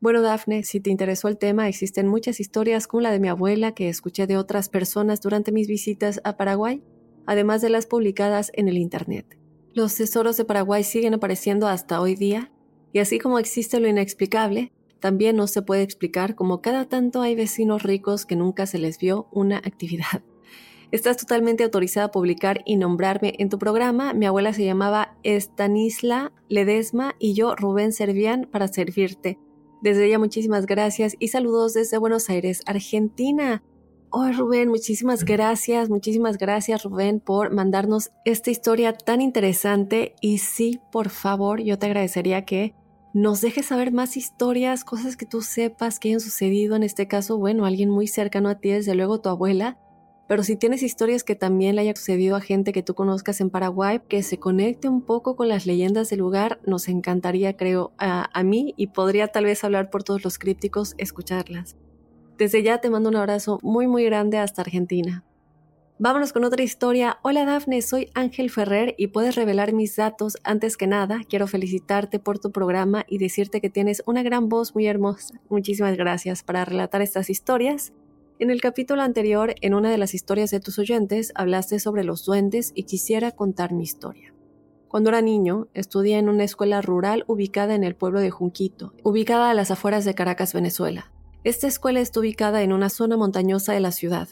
Bueno, 0.00 0.22
Dafne, 0.22 0.62
si 0.62 0.80
te 0.80 0.90
interesó 0.90 1.28
el 1.28 1.38
tema, 1.38 1.68
existen 1.68 2.06
muchas 2.06 2.40
historias 2.40 2.86
como 2.86 3.00
la 3.00 3.10
de 3.10 3.20
mi 3.20 3.28
abuela 3.28 3.72
que 3.72 3.88
escuché 3.88 4.26
de 4.26 4.36
otras 4.36 4.68
personas 4.68 5.20
durante 5.20 5.52
mis 5.52 5.66
visitas 5.66 6.20
a 6.24 6.36
Paraguay, 6.36 6.82
además 7.26 7.60
de 7.62 7.70
las 7.70 7.86
publicadas 7.86 8.50
en 8.54 8.68
el 8.68 8.78
Internet. 8.78 9.38
Los 9.74 9.94
tesoros 9.94 10.36
de 10.36 10.44
Paraguay 10.44 10.84
siguen 10.84 11.14
apareciendo 11.14 11.68
hasta 11.68 12.00
hoy 12.00 12.14
día, 12.14 12.50
y 12.92 13.00
así 13.00 13.18
como 13.18 13.38
existe 13.38 13.78
lo 13.78 13.88
inexplicable, 13.88 14.72
también 15.00 15.36
no 15.36 15.46
se 15.46 15.62
puede 15.62 15.82
explicar 15.82 16.34
cómo 16.34 16.62
cada 16.62 16.88
tanto 16.88 17.20
hay 17.20 17.34
vecinos 17.34 17.82
ricos 17.82 18.24
que 18.24 18.36
nunca 18.36 18.66
se 18.66 18.78
les 18.78 18.98
vio 18.98 19.28
una 19.30 19.58
actividad. 19.58 20.22
Estás 20.92 21.16
totalmente 21.16 21.64
autorizada 21.64 22.06
a 22.06 22.10
publicar 22.10 22.62
y 22.64 22.76
nombrarme 22.76 23.34
en 23.38 23.48
tu 23.48 23.58
programa. 23.58 24.14
Mi 24.14 24.24
abuela 24.26 24.52
se 24.52 24.64
llamaba 24.64 25.16
Estanisla 25.24 26.32
Ledesma 26.48 27.16
y 27.18 27.34
yo 27.34 27.54
Rubén 27.54 27.92
Servián 27.92 28.48
para 28.50 28.68
servirte. 28.68 29.38
Desde 29.82 30.06
ella 30.06 30.18
muchísimas 30.18 30.64
gracias 30.64 31.16
y 31.18 31.28
saludos 31.28 31.74
desde 31.74 31.98
Buenos 31.98 32.30
Aires, 32.30 32.62
Argentina. 32.66 33.62
Oh, 34.10 34.30
Rubén, 34.32 34.68
muchísimas 34.68 35.24
gracias, 35.24 35.90
muchísimas 35.90 36.38
gracias, 36.38 36.84
Rubén, 36.84 37.20
por 37.20 37.52
mandarnos 37.52 38.12
esta 38.24 38.50
historia 38.50 38.92
tan 38.92 39.20
interesante. 39.20 40.14
Y 40.20 40.38
sí, 40.38 40.80
por 40.92 41.10
favor, 41.10 41.60
yo 41.60 41.78
te 41.78 41.86
agradecería 41.86 42.44
que 42.44 42.74
nos 43.12 43.40
dejes 43.40 43.66
saber 43.66 43.92
más 43.92 44.16
historias, 44.16 44.84
cosas 44.84 45.16
que 45.16 45.26
tú 45.26 45.42
sepas 45.42 45.98
que 45.98 46.08
hayan 46.08 46.20
sucedido. 46.20 46.76
En 46.76 46.82
este 46.82 47.08
caso, 47.08 47.36
bueno, 47.38 47.66
alguien 47.66 47.90
muy 47.90 48.06
cercano 48.06 48.48
a 48.48 48.56
ti, 48.56 48.70
desde 48.70 48.94
luego 48.94 49.20
tu 49.20 49.28
abuela. 49.28 49.78
Pero 50.28 50.42
si 50.42 50.56
tienes 50.56 50.82
historias 50.82 51.24
que 51.24 51.34
también 51.34 51.76
le 51.76 51.82
haya 51.82 51.94
sucedido 51.94 52.36
a 52.36 52.40
gente 52.40 52.72
que 52.72 52.82
tú 52.82 52.94
conozcas 52.94 53.40
en 53.40 53.50
Paraguay, 53.50 54.00
que 54.08 54.22
se 54.22 54.38
conecte 54.38 54.88
un 54.88 55.02
poco 55.02 55.36
con 55.36 55.48
las 55.48 55.66
leyendas 55.66 56.10
del 56.10 56.18
lugar, 56.20 56.60
nos 56.66 56.88
encantaría, 56.88 57.56
creo, 57.56 57.92
a, 57.98 58.28
a 58.38 58.42
mí 58.42 58.74
y 58.76 58.88
podría 58.88 59.28
tal 59.28 59.44
vez 59.44 59.62
hablar 59.64 59.90
por 59.90 60.02
todos 60.02 60.24
los 60.24 60.38
crípticos, 60.38 60.94
escucharlas. 60.98 61.76
Desde 62.36 62.62
ya 62.62 62.78
te 62.78 62.90
mando 62.90 63.08
un 63.08 63.16
abrazo 63.16 63.58
muy 63.62 63.86
muy 63.86 64.04
grande 64.04 64.38
hasta 64.38 64.62
Argentina. 64.62 65.24
Vámonos 65.98 66.32
con 66.32 66.44
otra 66.44 66.62
historia. 66.62 67.18
Hola 67.22 67.46
Dafne, 67.46 67.80
soy 67.80 68.10
Ángel 68.14 68.50
Ferrer 68.50 68.94
y 68.98 69.06
puedes 69.06 69.34
revelar 69.34 69.72
mis 69.72 69.96
datos. 69.96 70.36
Antes 70.44 70.76
que 70.76 70.86
nada, 70.86 71.20
quiero 71.28 71.46
felicitarte 71.46 72.18
por 72.18 72.38
tu 72.38 72.52
programa 72.52 73.04
y 73.08 73.18
decirte 73.18 73.62
que 73.62 73.70
tienes 73.70 74.02
una 74.06 74.22
gran 74.22 74.50
voz 74.50 74.74
muy 74.74 74.86
hermosa. 74.86 75.40
Muchísimas 75.48 75.96
gracias 75.96 76.42
para 76.42 76.66
relatar 76.66 77.00
estas 77.00 77.30
historias 77.30 77.92
en 78.38 78.50
el 78.50 78.60
capítulo 78.60 79.00
anterior, 79.00 79.54
en 79.62 79.72
una 79.72 79.90
de 79.90 79.96
las 79.96 80.12
historias 80.12 80.50
de 80.50 80.60
tus 80.60 80.78
oyentes, 80.78 81.32
hablaste 81.36 81.78
sobre 81.78 82.04
los 82.04 82.26
duendes 82.26 82.72
y 82.74 82.82
quisiera 82.82 83.30
contar 83.30 83.72
mi 83.72 83.82
historia. 83.82 84.34
Cuando 84.88 85.08
era 85.08 85.22
niño, 85.22 85.68
estudié 85.72 86.18
en 86.18 86.28
una 86.28 86.44
escuela 86.44 86.82
rural 86.82 87.24
ubicada 87.28 87.74
en 87.74 87.82
el 87.82 87.94
pueblo 87.94 88.20
de 88.20 88.30
Junquito, 88.30 88.92
ubicada 89.02 89.48
a 89.48 89.54
las 89.54 89.70
afueras 89.70 90.04
de 90.04 90.14
Caracas, 90.14 90.52
Venezuela. 90.52 91.10
Esta 91.46 91.68
escuela 91.68 92.00
está 92.00 92.18
ubicada 92.18 92.64
en 92.64 92.72
una 92.72 92.90
zona 92.90 93.16
montañosa 93.16 93.72
de 93.72 93.78
la 93.78 93.92
ciudad, 93.92 94.28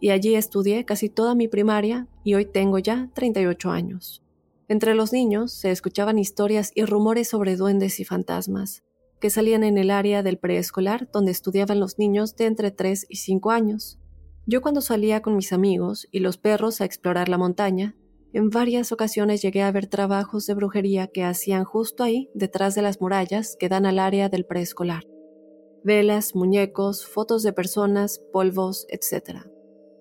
y 0.00 0.10
allí 0.10 0.34
estudié 0.34 0.84
casi 0.84 1.08
toda 1.08 1.36
mi 1.36 1.46
primaria 1.46 2.08
y 2.24 2.34
hoy 2.34 2.44
tengo 2.44 2.80
ya 2.80 3.08
38 3.14 3.70
años. 3.70 4.24
Entre 4.66 4.96
los 4.96 5.12
niños 5.12 5.52
se 5.52 5.70
escuchaban 5.70 6.18
historias 6.18 6.72
y 6.74 6.84
rumores 6.84 7.28
sobre 7.28 7.54
duendes 7.54 8.00
y 8.00 8.04
fantasmas, 8.04 8.82
que 9.20 9.30
salían 9.30 9.62
en 9.62 9.78
el 9.78 9.92
área 9.92 10.24
del 10.24 10.38
preescolar 10.38 11.08
donde 11.12 11.30
estudiaban 11.30 11.78
los 11.78 12.00
niños 12.00 12.34
de 12.34 12.46
entre 12.46 12.72
3 12.72 13.06
y 13.08 13.14
5 13.14 13.52
años. 13.52 14.00
Yo 14.44 14.60
cuando 14.60 14.80
salía 14.80 15.22
con 15.22 15.36
mis 15.36 15.52
amigos 15.52 16.08
y 16.10 16.18
los 16.18 16.36
perros 16.36 16.80
a 16.80 16.84
explorar 16.84 17.28
la 17.28 17.38
montaña, 17.38 17.94
en 18.32 18.50
varias 18.50 18.90
ocasiones 18.90 19.40
llegué 19.40 19.62
a 19.62 19.70
ver 19.70 19.86
trabajos 19.86 20.46
de 20.46 20.54
brujería 20.54 21.06
que 21.06 21.22
hacían 21.22 21.62
justo 21.62 22.02
ahí, 22.02 22.28
detrás 22.34 22.74
de 22.74 22.82
las 22.82 23.00
murallas 23.00 23.56
que 23.56 23.68
dan 23.68 23.86
al 23.86 24.00
área 24.00 24.28
del 24.28 24.44
preescolar. 24.44 25.04
Velas, 25.86 26.34
muñecos, 26.34 27.06
fotos 27.06 27.44
de 27.44 27.52
personas, 27.52 28.18
polvos, 28.32 28.88
etc. 28.88 29.42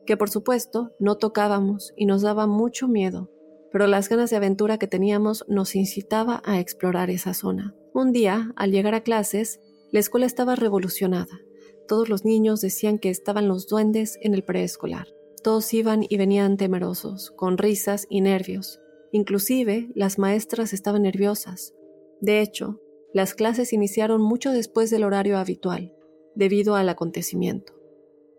Que 0.07 0.17
por 0.17 0.31
supuesto 0.31 0.95
no 0.97 1.17
tocábamos 1.17 1.93
y 1.95 2.07
nos 2.07 2.23
daba 2.23 2.47
mucho 2.47 2.87
miedo, 2.87 3.29
pero 3.71 3.85
las 3.85 4.09
ganas 4.09 4.31
de 4.31 4.37
aventura 4.37 4.79
que 4.79 4.87
teníamos 4.87 5.45
nos 5.47 5.75
incitaba 5.75 6.41
a 6.43 6.59
explorar 6.59 7.11
esa 7.11 7.35
zona. 7.35 7.75
Un 7.93 8.13
día, 8.13 8.51
al 8.55 8.71
llegar 8.71 8.95
a 8.95 9.03
clases, 9.03 9.59
la 9.91 9.99
escuela 9.99 10.25
estaba 10.25 10.55
revolucionada. 10.55 11.39
Todos 11.87 12.09
los 12.09 12.25
niños 12.25 12.61
decían 12.61 12.97
que 12.97 13.11
estaban 13.11 13.47
los 13.47 13.67
duendes 13.67 14.17
en 14.23 14.33
el 14.33 14.43
preescolar. 14.43 15.09
Todos 15.43 15.71
iban 15.71 16.03
y 16.09 16.17
venían 16.17 16.57
temerosos, 16.57 17.29
con 17.29 17.59
risas 17.59 18.07
y 18.09 18.21
nervios. 18.21 18.79
Inclusive, 19.11 19.91
las 19.93 20.17
maestras 20.17 20.73
estaban 20.73 21.03
nerviosas. 21.03 21.75
De 22.21 22.41
hecho, 22.41 22.79
las 23.15 23.33
clases 23.33 23.71
iniciaron 23.71 24.21
mucho 24.21 24.51
después 24.51 24.89
del 24.89 25.05
horario 25.05 25.37
habitual, 25.37 25.93
debido 26.35 26.75
al 26.75 26.89
acontecimiento. 26.89 27.71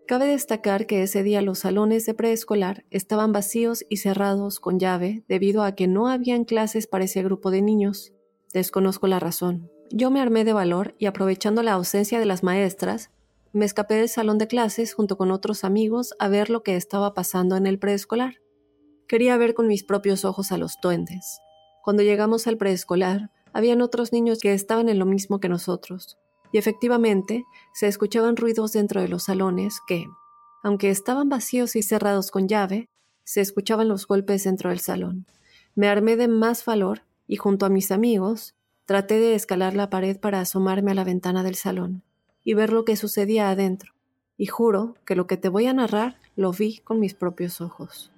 Cabe 0.05 0.27
destacar 0.27 0.85
que 0.85 1.01
ese 1.01 1.23
día 1.23 1.41
los 1.41 1.57
salones 1.57 2.05
de 2.05 2.13
preescolar 2.13 2.85
estaban 2.91 3.31
vacíos 3.31 3.83
y 3.89 3.97
cerrados 3.97 4.59
con 4.59 4.77
llave 4.77 5.23
debido 5.27 5.63
a 5.63 5.73
que 5.73 5.87
no 5.87 6.07
habían 6.07 6.45
clases 6.45 6.85
para 6.85 7.05
ese 7.05 7.23
grupo 7.23 7.49
de 7.49 7.63
niños. 7.63 8.13
Desconozco 8.53 9.07
la 9.07 9.19
razón. 9.19 9.71
Yo 9.89 10.11
me 10.11 10.21
armé 10.21 10.45
de 10.45 10.53
valor 10.53 10.93
y 10.99 11.07
aprovechando 11.07 11.63
la 11.63 11.73
ausencia 11.73 12.19
de 12.19 12.27
las 12.27 12.43
maestras, 12.43 13.09
me 13.53 13.65
escapé 13.65 13.95
del 13.95 14.09
salón 14.09 14.37
de 14.37 14.45
clases 14.45 14.93
junto 14.93 15.17
con 15.17 15.31
otros 15.31 15.63
amigos 15.63 16.13
a 16.19 16.27
ver 16.27 16.51
lo 16.51 16.61
que 16.61 16.75
estaba 16.75 17.15
pasando 17.15 17.55
en 17.55 17.65
el 17.65 17.79
preescolar. 17.79 18.35
Quería 19.07 19.37
ver 19.37 19.55
con 19.55 19.65
mis 19.65 19.83
propios 19.83 20.23
ojos 20.23 20.51
a 20.51 20.59
los 20.59 20.75
duendes. 20.83 21.39
Cuando 21.83 22.03
llegamos 22.03 22.45
al 22.45 22.57
preescolar, 22.57 23.31
habían 23.57 23.81
otros 23.81 24.13
niños 24.13 24.37
que 24.37 24.53
estaban 24.53 24.87
en 24.87 24.99
lo 24.99 25.07
mismo 25.07 25.39
que 25.39 25.49
nosotros, 25.49 26.19
y 26.51 26.59
efectivamente 26.59 27.43
se 27.73 27.87
escuchaban 27.87 28.37
ruidos 28.37 28.73
dentro 28.73 29.01
de 29.01 29.07
los 29.07 29.23
salones 29.23 29.79
que, 29.87 30.05
aunque 30.61 30.91
estaban 30.91 31.27
vacíos 31.27 31.75
y 31.75 31.81
cerrados 31.81 32.29
con 32.29 32.47
llave, 32.47 32.87
se 33.23 33.41
escuchaban 33.41 33.87
los 33.87 34.05
golpes 34.05 34.43
dentro 34.43 34.69
del 34.69 34.79
salón. 34.79 35.25
Me 35.73 35.87
armé 35.87 36.17
de 36.17 36.27
más 36.27 36.65
valor 36.65 37.01
y 37.27 37.37
junto 37.37 37.65
a 37.65 37.69
mis 37.69 37.89
amigos 37.89 38.53
traté 38.85 39.15
de 39.15 39.33
escalar 39.33 39.73
la 39.73 39.89
pared 39.89 40.19
para 40.19 40.39
asomarme 40.39 40.91
a 40.91 40.93
la 40.93 41.03
ventana 41.03 41.41
del 41.41 41.55
salón 41.55 42.03
y 42.43 42.53
ver 42.53 42.71
lo 42.71 42.85
que 42.85 42.95
sucedía 42.95 43.49
adentro, 43.49 43.93
y 44.37 44.45
juro 44.45 44.93
que 45.03 45.15
lo 45.15 45.25
que 45.25 45.37
te 45.37 45.49
voy 45.49 45.65
a 45.65 45.73
narrar 45.73 46.19
lo 46.35 46.51
vi 46.51 46.77
con 46.77 46.99
mis 46.99 47.15
propios 47.15 47.59
ojos. 47.59 48.11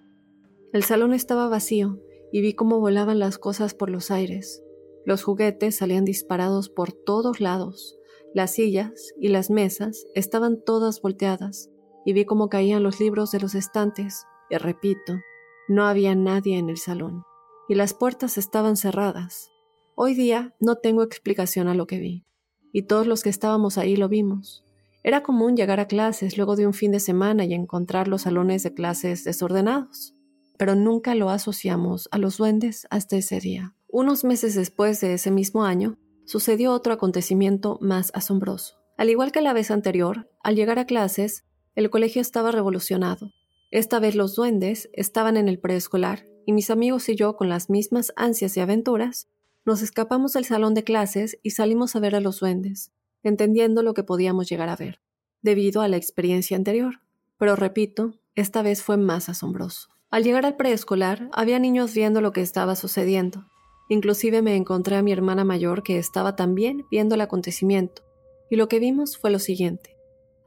El 0.74 0.84
salón 0.84 1.13
estaba 1.13 1.48
vacío 1.48 1.98
y 2.34 2.41
vi 2.41 2.55
cómo 2.55 2.81
volaban 2.81 3.19
las 3.19 3.38
cosas 3.38 3.74
por 3.74 3.89
los 3.89 4.12
aires. 4.12 4.63
Los 5.05 5.23
juguetes 5.23 5.77
salían 5.77 6.05
disparados 6.05 6.69
por 6.69 6.91
todos 6.91 7.39
lados. 7.39 7.97
Las 8.33 8.53
sillas 8.53 9.13
y 9.19 9.29
las 9.29 9.49
mesas 9.49 10.05
estaban 10.15 10.63
todas 10.63 11.01
volteadas 11.01 11.69
y 12.05 12.13
vi 12.13 12.25
cómo 12.25 12.49
caían 12.49 12.83
los 12.83 12.99
libros 12.99 13.31
de 13.31 13.39
los 13.39 13.55
estantes. 13.55 14.25
Y 14.49 14.57
repito, 14.57 15.19
no 15.67 15.85
había 15.85 16.15
nadie 16.15 16.57
en 16.57 16.69
el 16.69 16.77
salón 16.77 17.23
y 17.69 17.75
las 17.75 17.93
puertas 17.93 18.37
estaban 18.39 18.75
cerradas. 18.75 19.51
Hoy 19.95 20.15
día 20.15 20.55
no 20.59 20.77
tengo 20.77 21.03
explicación 21.03 21.67
a 21.67 21.75
lo 21.75 21.85
que 21.85 21.99
vi, 21.99 22.25
y 22.73 22.83
todos 22.83 23.05
los 23.05 23.21
que 23.21 23.29
estábamos 23.29 23.77
ahí 23.77 23.95
lo 23.95 24.09
vimos. 24.09 24.65
Era 25.03 25.21
común 25.21 25.55
llegar 25.55 25.79
a 25.79 25.87
clases 25.87 26.35
luego 26.35 26.55
de 26.55 26.65
un 26.65 26.73
fin 26.73 26.91
de 26.91 26.99
semana 26.99 27.45
y 27.45 27.53
encontrar 27.53 28.07
los 28.07 28.23
salones 28.23 28.63
de 28.63 28.73
clases 28.73 29.23
desordenados, 29.23 30.15
pero 30.57 30.73
nunca 30.75 31.13
lo 31.13 31.29
asociamos 31.29 32.09
a 32.11 32.17
los 32.17 32.37
duendes 32.37 32.87
hasta 32.89 33.17
ese 33.17 33.39
día. 33.39 33.75
Unos 33.91 34.24
meses 34.24 34.53
después 34.53 35.01
de 35.01 35.15
ese 35.15 35.31
mismo 35.31 35.63
año, 35.63 35.98
sucedió 36.25 36.74
otro 36.74 36.93
acontecimiento 36.93 37.79
más 37.81 38.12
asombroso. 38.13 38.75
Al 38.98 39.10
igual 39.10 39.31
que 39.31 39.41
la 39.41 39.51
vez 39.51 39.72
anterior, 39.72 40.29
al 40.43 40.55
llegar 40.55 40.77
a 40.77 40.86
clases, 40.86 41.43
el 41.74 41.89
colegio 41.89 42.22
estaba 42.22 42.51
revolucionado. 42.51 43.31
Esta 43.72 44.00
vez 44.00 44.13
los 44.13 44.36
duendes 44.36 44.89
estaban 44.93 45.38
en 45.38 45.48
el 45.48 45.60
preescolar 45.60 46.25
y 46.46 46.53
mis 46.53 46.69
amigos 46.69 47.10
y 47.10 47.15
yo, 47.15 47.36
con 47.36 47.50
las 47.50 47.72
mismas 47.72 48.13
ansias 48.15 48.55
y 48.58 48.60
aventuras, 48.60 49.27
nos 49.65 49.81
escapamos 49.81 50.34
del 50.34 50.46
salón 50.46 50.75
de 50.75 50.84
clases 50.84 51.39
y 51.41 51.51
salimos 51.51 51.96
a 51.96 52.00
ver 52.00 52.15
a 52.15 52.19
los 52.19 52.39
duendes, 52.39 52.91
entendiendo 53.24 53.81
lo 53.81 53.96
que 53.96 54.03
podíamos 54.03 54.48
llegar 54.48 54.69
a 54.69 54.75
ver, 54.75 55.01
debido 55.41 55.81
a 55.81 55.88
la 55.88 55.98
experiencia 55.98 56.55
anterior. 56.55 57.01
Pero 57.38 57.55
repito, 57.55 58.19
esta 58.36 58.62
vez 58.62 58.84
fue 58.84 58.98
más 58.98 59.29
asombroso. 59.29 59.89
Al 60.12 60.24
llegar 60.24 60.46
al 60.46 60.58
preescolar, 60.58 61.29
había 61.34 61.58
niños 61.58 61.93
viendo 61.96 62.22
lo 62.22 62.34
que 62.34 62.41
estaba 62.41 62.75
sucediendo. 62.75 63.46
Inclusive 63.89 64.41
me 64.41 64.55
encontré 64.55 64.96
a 64.96 65.01
mi 65.01 65.12
hermana 65.12 65.43
mayor 65.43 65.84
que 65.84 65.98
estaba 65.98 66.36
también 66.38 66.86
viendo 66.89 67.15
el 67.15 67.22
acontecimiento, 67.22 68.03
y 68.50 68.55
lo 68.55 68.67
que 68.69 68.79
vimos 68.79 69.17
fue 69.17 69.29
lo 69.29 69.39
siguiente 69.39 70.00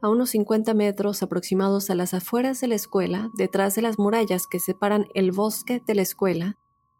a 0.03 0.09
unos 0.09 0.31
50 0.31 0.73
metros 0.73 1.23
aproximados 1.23 1.89
a 1.89 1.95
las 1.95 2.13
afueras 2.13 2.59
de 2.59 2.67
la 2.67 2.75
escuela, 2.75 3.31
detrás 3.35 3.73
de 3.75 3.81
las 3.81 3.97
murallas 3.97 4.47
que 4.47 4.59
separan 4.59 5.07
el 5.13 5.31
bosque 5.31 5.81
de 5.87 5.95
la 5.95 6.01
escuela, 6.01 6.57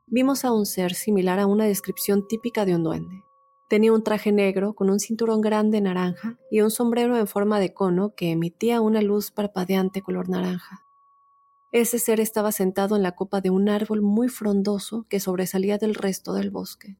vimos 0.07 0.45
a 0.45 0.53
un 0.53 0.65
ser 0.65 0.93
similar 0.93 1.37
a 1.37 1.45
una 1.45 1.65
descripción 1.65 2.25
típica 2.29 2.63
de 2.63 2.75
un 2.75 2.83
duende. 2.83 3.21
Tenía 3.67 3.91
un 3.91 4.03
traje 4.03 4.31
negro 4.31 4.73
con 4.73 4.89
un 4.89 5.01
cinturón 5.01 5.41
grande 5.41 5.81
naranja 5.81 6.37
y 6.49 6.61
un 6.61 6.71
sombrero 6.71 7.17
en 7.17 7.27
forma 7.27 7.59
de 7.59 7.73
cono 7.73 8.15
que 8.15 8.31
emitía 8.31 8.79
una 8.79 9.01
luz 9.01 9.31
parpadeante 9.31 10.01
color 10.01 10.29
naranja. 10.29 10.85
Ese 11.73 11.97
ser 11.97 12.19
estaba 12.19 12.51
sentado 12.51 12.95
en 12.95 13.01
la 13.01 13.13
copa 13.13 13.41
de 13.41 13.49
un 13.49 13.67
árbol 13.67 14.03
muy 14.03 14.29
frondoso 14.29 15.07
que 15.09 15.19
sobresalía 15.19 15.79
del 15.79 15.95
resto 15.95 16.35
del 16.35 16.51
bosque. 16.51 16.99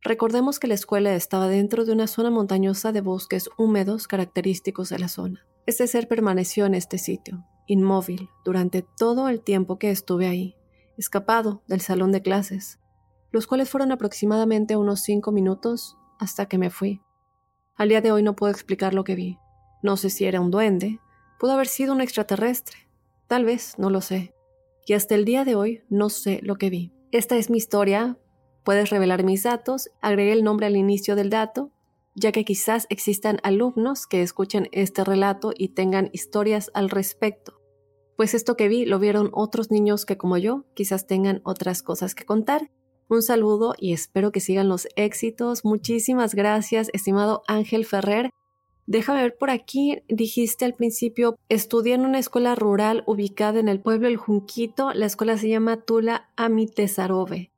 Recordemos 0.00 0.60
que 0.60 0.68
la 0.68 0.74
escuela 0.74 1.12
estaba 1.16 1.48
dentro 1.48 1.84
de 1.84 1.90
una 1.90 2.06
zona 2.06 2.30
montañosa 2.30 2.92
de 2.92 3.00
bosques 3.00 3.50
húmedos 3.58 4.06
característicos 4.06 4.90
de 4.90 5.00
la 5.00 5.08
zona. 5.08 5.44
Este 5.66 5.88
ser 5.88 6.06
permaneció 6.06 6.66
en 6.66 6.74
este 6.74 6.98
sitio, 6.98 7.44
inmóvil, 7.66 8.28
durante 8.44 8.82
todo 8.96 9.28
el 9.28 9.40
tiempo 9.40 9.80
que 9.80 9.90
estuve 9.90 10.28
ahí, 10.28 10.54
escapado 10.96 11.64
del 11.66 11.80
salón 11.80 12.12
de 12.12 12.22
clases, 12.22 12.78
los 13.32 13.48
cuales 13.48 13.70
fueron 13.70 13.90
aproximadamente 13.90 14.76
unos 14.76 15.00
cinco 15.00 15.32
minutos 15.32 15.96
hasta 16.20 16.46
que 16.46 16.58
me 16.58 16.70
fui. 16.70 17.02
Al 17.74 17.88
día 17.88 18.00
de 18.00 18.12
hoy 18.12 18.22
no 18.22 18.36
puedo 18.36 18.52
explicar 18.52 18.94
lo 18.94 19.02
que 19.02 19.16
vi. 19.16 19.38
No 19.82 19.96
sé 19.96 20.10
si 20.10 20.26
era 20.26 20.40
un 20.40 20.52
duende, 20.52 21.00
pudo 21.40 21.54
haber 21.54 21.66
sido 21.66 21.92
un 21.92 22.00
extraterrestre, 22.00 22.81
tal 23.32 23.46
vez, 23.46 23.78
no 23.78 23.88
lo 23.88 24.02
sé. 24.02 24.34
Y 24.84 24.92
hasta 24.92 25.14
el 25.14 25.24
día 25.24 25.46
de 25.46 25.54
hoy 25.54 25.84
no 25.88 26.10
sé 26.10 26.40
lo 26.42 26.56
que 26.56 26.68
vi. 26.68 26.92
Esta 27.12 27.38
es 27.38 27.48
mi 27.48 27.56
historia, 27.56 28.18
Puedes 28.62 28.90
revelar 28.90 29.24
mis 29.24 29.42
datos, 29.42 29.88
agregué 30.02 30.32
el 30.32 30.44
nombre 30.44 30.66
al 30.66 30.76
inicio 30.76 31.16
del 31.16 31.30
dato, 31.30 31.72
ya 32.14 32.30
que 32.30 32.44
quizás 32.44 32.86
existan 32.90 33.38
alumnos 33.42 34.06
que 34.06 34.20
escuchen 34.20 34.68
este 34.70 35.02
relato 35.02 35.54
y 35.56 35.68
tengan 35.68 36.10
historias 36.12 36.70
al 36.74 36.90
respecto. 36.90 37.58
Pues 38.18 38.34
esto 38.34 38.54
que 38.54 38.68
vi 38.68 38.84
lo 38.84 38.98
vieron 38.98 39.30
otros 39.32 39.70
niños 39.70 40.04
que 40.04 40.18
como 40.18 40.36
yo 40.36 40.66
quizás 40.74 41.06
tengan 41.06 41.40
otras 41.42 41.82
cosas 41.82 42.14
que 42.14 42.26
contar. 42.26 42.70
Un 43.08 43.22
saludo 43.22 43.74
y 43.78 43.94
espero 43.94 44.30
que 44.30 44.40
sigan 44.40 44.68
los 44.68 44.86
éxitos. 44.94 45.64
Muchísimas 45.64 46.34
gracias, 46.34 46.90
estimado 46.92 47.44
Ángel 47.48 47.86
Ferrer. 47.86 48.28
Déjame 48.92 49.22
ver 49.22 49.38
por 49.38 49.48
aquí, 49.48 50.02
dijiste 50.06 50.66
al 50.66 50.74
principio, 50.74 51.38
estudié 51.48 51.94
en 51.94 52.04
una 52.04 52.18
escuela 52.18 52.54
rural 52.54 53.04
ubicada 53.06 53.58
en 53.58 53.70
el 53.70 53.80
pueblo 53.80 54.06
El 54.06 54.18
Junquito. 54.18 54.92
La 54.92 55.06
escuela 55.06 55.38
se 55.38 55.48
llama 55.48 55.78
Tula 55.78 56.28
Amitesarove. 56.36 57.52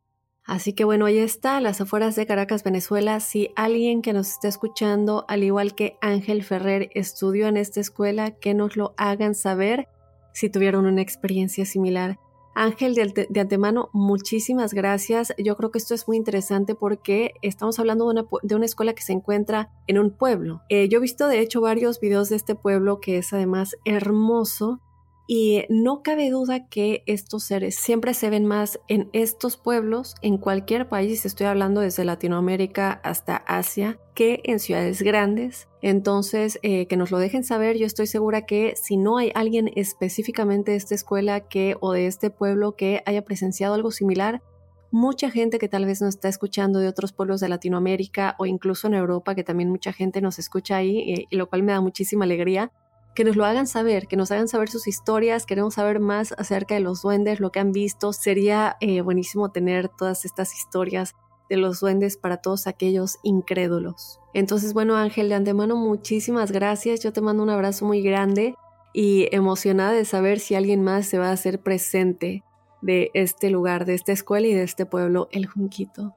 Así 0.44 0.74
que 0.74 0.84
bueno, 0.84 1.06
ahí 1.06 1.18
está, 1.18 1.60
las 1.60 1.80
afueras 1.80 2.14
de 2.14 2.26
Caracas, 2.26 2.62
Venezuela. 2.62 3.18
Si 3.18 3.50
alguien 3.56 4.00
que 4.00 4.12
nos 4.12 4.28
está 4.28 4.46
escuchando, 4.46 5.24
al 5.26 5.42
igual 5.42 5.74
que 5.74 5.96
Ángel 6.00 6.44
Ferrer, 6.44 6.90
estudió 6.94 7.48
en 7.48 7.56
esta 7.56 7.80
escuela, 7.80 8.30
que 8.30 8.54
nos 8.54 8.76
lo 8.76 8.94
hagan 8.96 9.34
saber 9.34 9.88
si 10.32 10.50
tuvieron 10.50 10.86
una 10.86 11.02
experiencia 11.02 11.66
similar. 11.66 12.20
Ángel, 12.54 12.94
de, 12.94 13.40
antemano, 13.40 13.90
muchísimas 13.92 14.74
gracias. 14.74 15.34
Yo 15.38 15.56
creo 15.56 15.70
que 15.70 15.78
esto 15.78 15.94
es 15.94 16.06
muy 16.06 16.16
interesante 16.16 16.74
porque 16.74 17.34
estamos 17.42 17.78
hablando 17.78 18.08
de 18.42 18.54
una, 18.54 18.64
escuela 18.64 18.94
que 18.94 19.02
se 19.02 19.12
encuentra 19.12 19.72
en 19.86 19.98
un 19.98 20.10
pueblo. 20.10 20.62
Eh, 20.68 20.88
yo 20.88 20.98
he 20.98 21.02
visto, 21.02 21.26
de 21.26 21.40
hecho, 21.40 21.60
varios 21.60 22.00
videos 22.00 22.28
de 22.28 22.36
este 22.36 22.54
pueblo 22.54 23.00
que 23.00 23.18
es 23.18 23.32
además 23.32 23.76
hermoso 23.84 24.80
y 25.26 25.64
no 25.70 26.02
cabe 26.02 26.30
duda 26.30 26.68
que 26.68 27.02
estos 27.06 27.44
seres 27.44 27.76
siempre 27.76 28.12
se 28.12 28.28
ven 28.28 28.44
más 28.44 28.78
en 28.88 29.08
estos 29.12 29.56
pueblos, 29.56 30.16
en 30.20 30.36
cualquier 30.36 30.88
país, 30.88 31.24
estoy 31.24 31.46
hablando 31.46 31.80
desde 31.80 32.04
Latinoamérica 32.04 33.00
hasta 33.02 33.36
Asia, 33.36 33.98
que 34.14 34.40
en 34.44 34.60
ciudades 34.60 35.02
grandes. 35.02 35.68
Entonces, 35.80 36.58
eh, 36.62 36.86
que 36.86 36.96
nos 36.96 37.10
lo 37.10 37.18
dejen 37.18 37.42
saber, 37.42 37.78
yo 37.78 37.86
estoy 37.86 38.06
segura 38.06 38.44
que 38.44 38.74
si 38.76 38.96
no 38.96 39.16
hay 39.16 39.32
alguien 39.34 39.70
específicamente 39.76 40.72
de 40.72 40.76
esta 40.76 40.94
escuela 40.94 41.40
que 41.40 41.76
o 41.80 41.92
de 41.92 42.06
este 42.06 42.30
pueblo 42.30 42.76
que 42.76 43.02
haya 43.06 43.24
presenciado 43.24 43.74
algo 43.74 43.90
similar, 43.90 44.42
mucha 44.90 45.30
gente 45.30 45.58
que 45.58 45.68
tal 45.68 45.86
vez 45.86 46.02
nos 46.02 46.10
está 46.10 46.28
escuchando 46.28 46.78
de 46.78 46.88
otros 46.88 47.12
pueblos 47.12 47.40
de 47.40 47.48
Latinoamérica 47.48 48.36
o 48.38 48.46
incluso 48.46 48.86
en 48.86 48.94
Europa, 48.94 49.34
que 49.34 49.42
también 49.42 49.70
mucha 49.70 49.92
gente 49.92 50.20
nos 50.20 50.38
escucha 50.38 50.76
ahí, 50.76 50.98
eh, 50.98 51.26
lo 51.30 51.48
cual 51.48 51.62
me 51.62 51.72
da 51.72 51.80
muchísima 51.80 52.24
alegría 52.24 52.70
que 53.14 53.24
nos 53.24 53.36
lo 53.36 53.44
hagan 53.44 53.66
saber, 53.66 54.06
que 54.08 54.16
nos 54.16 54.30
hagan 54.30 54.48
saber 54.48 54.68
sus 54.68 54.86
historias, 54.86 55.46
queremos 55.46 55.74
saber 55.74 56.00
más 56.00 56.34
acerca 56.36 56.74
de 56.74 56.80
los 56.80 57.02
duendes, 57.02 57.40
lo 57.40 57.52
que 57.52 57.60
han 57.60 57.72
visto. 57.72 58.12
Sería 58.12 58.76
eh, 58.80 59.00
buenísimo 59.00 59.50
tener 59.50 59.88
todas 59.88 60.24
estas 60.24 60.54
historias 60.54 61.14
de 61.48 61.56
los 61.56 61.80
duendes 61.80 62.16
para 62.16 62.38
todos 62.38 62.66
aquellos 62.66 63.18
incrédulos. 63.22 64.20
Entonces, 64.32 64.72
bueno, 64.72 64.96
Ángel, 64.96 65.28
de 65.28 65.36
antemano, 65.36 65.76
muchísimas 65.76 66.50
gracias. 66.50 67.00
Yo 67.00 67.12
te 67.12 67.20
mando 67.20 67.42
un 67.42 67.50
abrazo 67.50 67.84
muy 67.86 68.02
grande 68.02 68.56
y 68.92 69.28
emocionada 69.30 69.92
de 69.92 70.04
saber 70.04 70.40
si 70.40 70.54
alguien 70.54 70.82
más 70.82 71.06
se 71.06 71.18
va 71.18 71.28
a 71.28 71.32
hacer 71.32 71.60
presente 71.60 72.42
de 72.82 73.10
este 73.14 73.50
lugar, 73.50 73.84
de 73.84 73.94
esta 73.94 74.12
escuela 74.12 74.46
y 74.46 74.54
de 74.54 74.62
este 74.62 74.86
pueblo, 74.86 75.28
El 75.32 75.46
Junquito. 75.46 76.14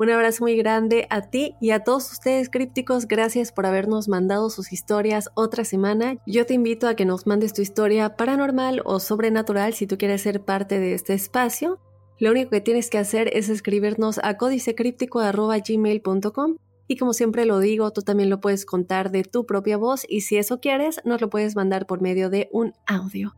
Un 0.00 0.08
abrazo 0.08 0.44
muy 0.44 0.56
grande 0.56 1.06
a 1.10 1.28
ti 1.28 1.56
y 1.60 1.72
a 1.72 1.84
todos 1.84 2.10
ustedes 2.10 2.48
crípticos. 2.48 3.06
Gracias 3.06 3.52
por 3.52 3.66
habernos 3.66 4.08
mandado 4.08 4.48
sus 4.48 4.72
historias 4.72 5.28
otra 5.34 5.66
semana. 5.66 6.16
Yo 6.26 6.46
te 6.46 6.54
invito 6.54 6.88
a 6.88 6.94
que 6.94 7.04
nos 7.04 7.26
mandes 7.26 7.52
tu 7.52 7.60
historia 7.60 8.16
paranormal 8.16 8.80
o 8.86 8.98
sobrenatural 8.98 9.74
si 9.74 9.86
tú 9.86 9.98
quieres 9.98 10.22
ser 10.22 10.42
parte 10.42 10.80
de 10.80 10.94
este 10.94 11.12
espacio. 11.12 11.78
Lo 12.18 12.30
único 12.30 12.48
que 12.48 12.62
tienes 12.62 12.88
que 12.88 12.96
hacer 12.96 13.28
es 13.36 13.50
escribirnos 13.50 14.18
a 14.22 14.38
códicecríptico.gmail.com 14.38 16.56
y 16.88 16.96
como 16.96 17.12
siempre 17.12 17.44
lo 17.44 17.58
digo, 17.58 17.90
tú 17.90 18.00
también 18.00 18.30
lo 18.30 18.40
puedes 18.40 18.64
contar 18.64 19.10
de 19.10 19.24
tu 19.24 19.44
propia 19.44 19.76
voz 19.76 20.06
y 20.08 20.22
si 20.22 20.38
eso 20.38 20.60
quieres, 20.60 21.02
nos 21.04 21.20
lo 21.20 21.28
puedes 21.28 21.56
mandar 21.56 21.86
por 21.86 22.00
medio 22.00 22.30
de 22.30 22.48
un 22.52 22.72
audio. 22.86 23.34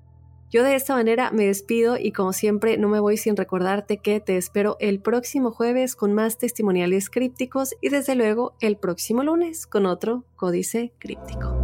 Yo 0.53 0.65
de 0.65 0.75
esta 0.75 0.95
manera 0.95 1.31
me 1.31 1.47
despido 1.47 1.97
y 1.97 2.13
como 2.13 2.35
siempre 2.35 2.77
no 2.77 2.91
me 2.91 3.01
voy 3.01 3.17
sin 3.17 3.39
recordarte 3.39 3.97
que 3.97 4.21
te 4.21 4.37
espero 4.37 4.77
el 4.81 5.01
próximo 5.01 5.51
jueves 5.51 5.97
con 5.97 6.13
más 6.13 6.37
testimoniales 6.37 7.09
crípticos 7.09 7.75
y 7.81 7.89
desde 7.89 8.15
luego 8.17 8.55
el 8.61 8.77
próximo 8.77 9.23
lunes 9.23 9.67
con 9.67 9.87
otro 9.87 10.27
códice 10.37 10.93
críptico. 10.99 11.57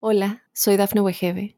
Hola, 0.00 0.44
soy 0.54 0.78
Dafne 0.78 1.02
Wegebe 1.02 1.57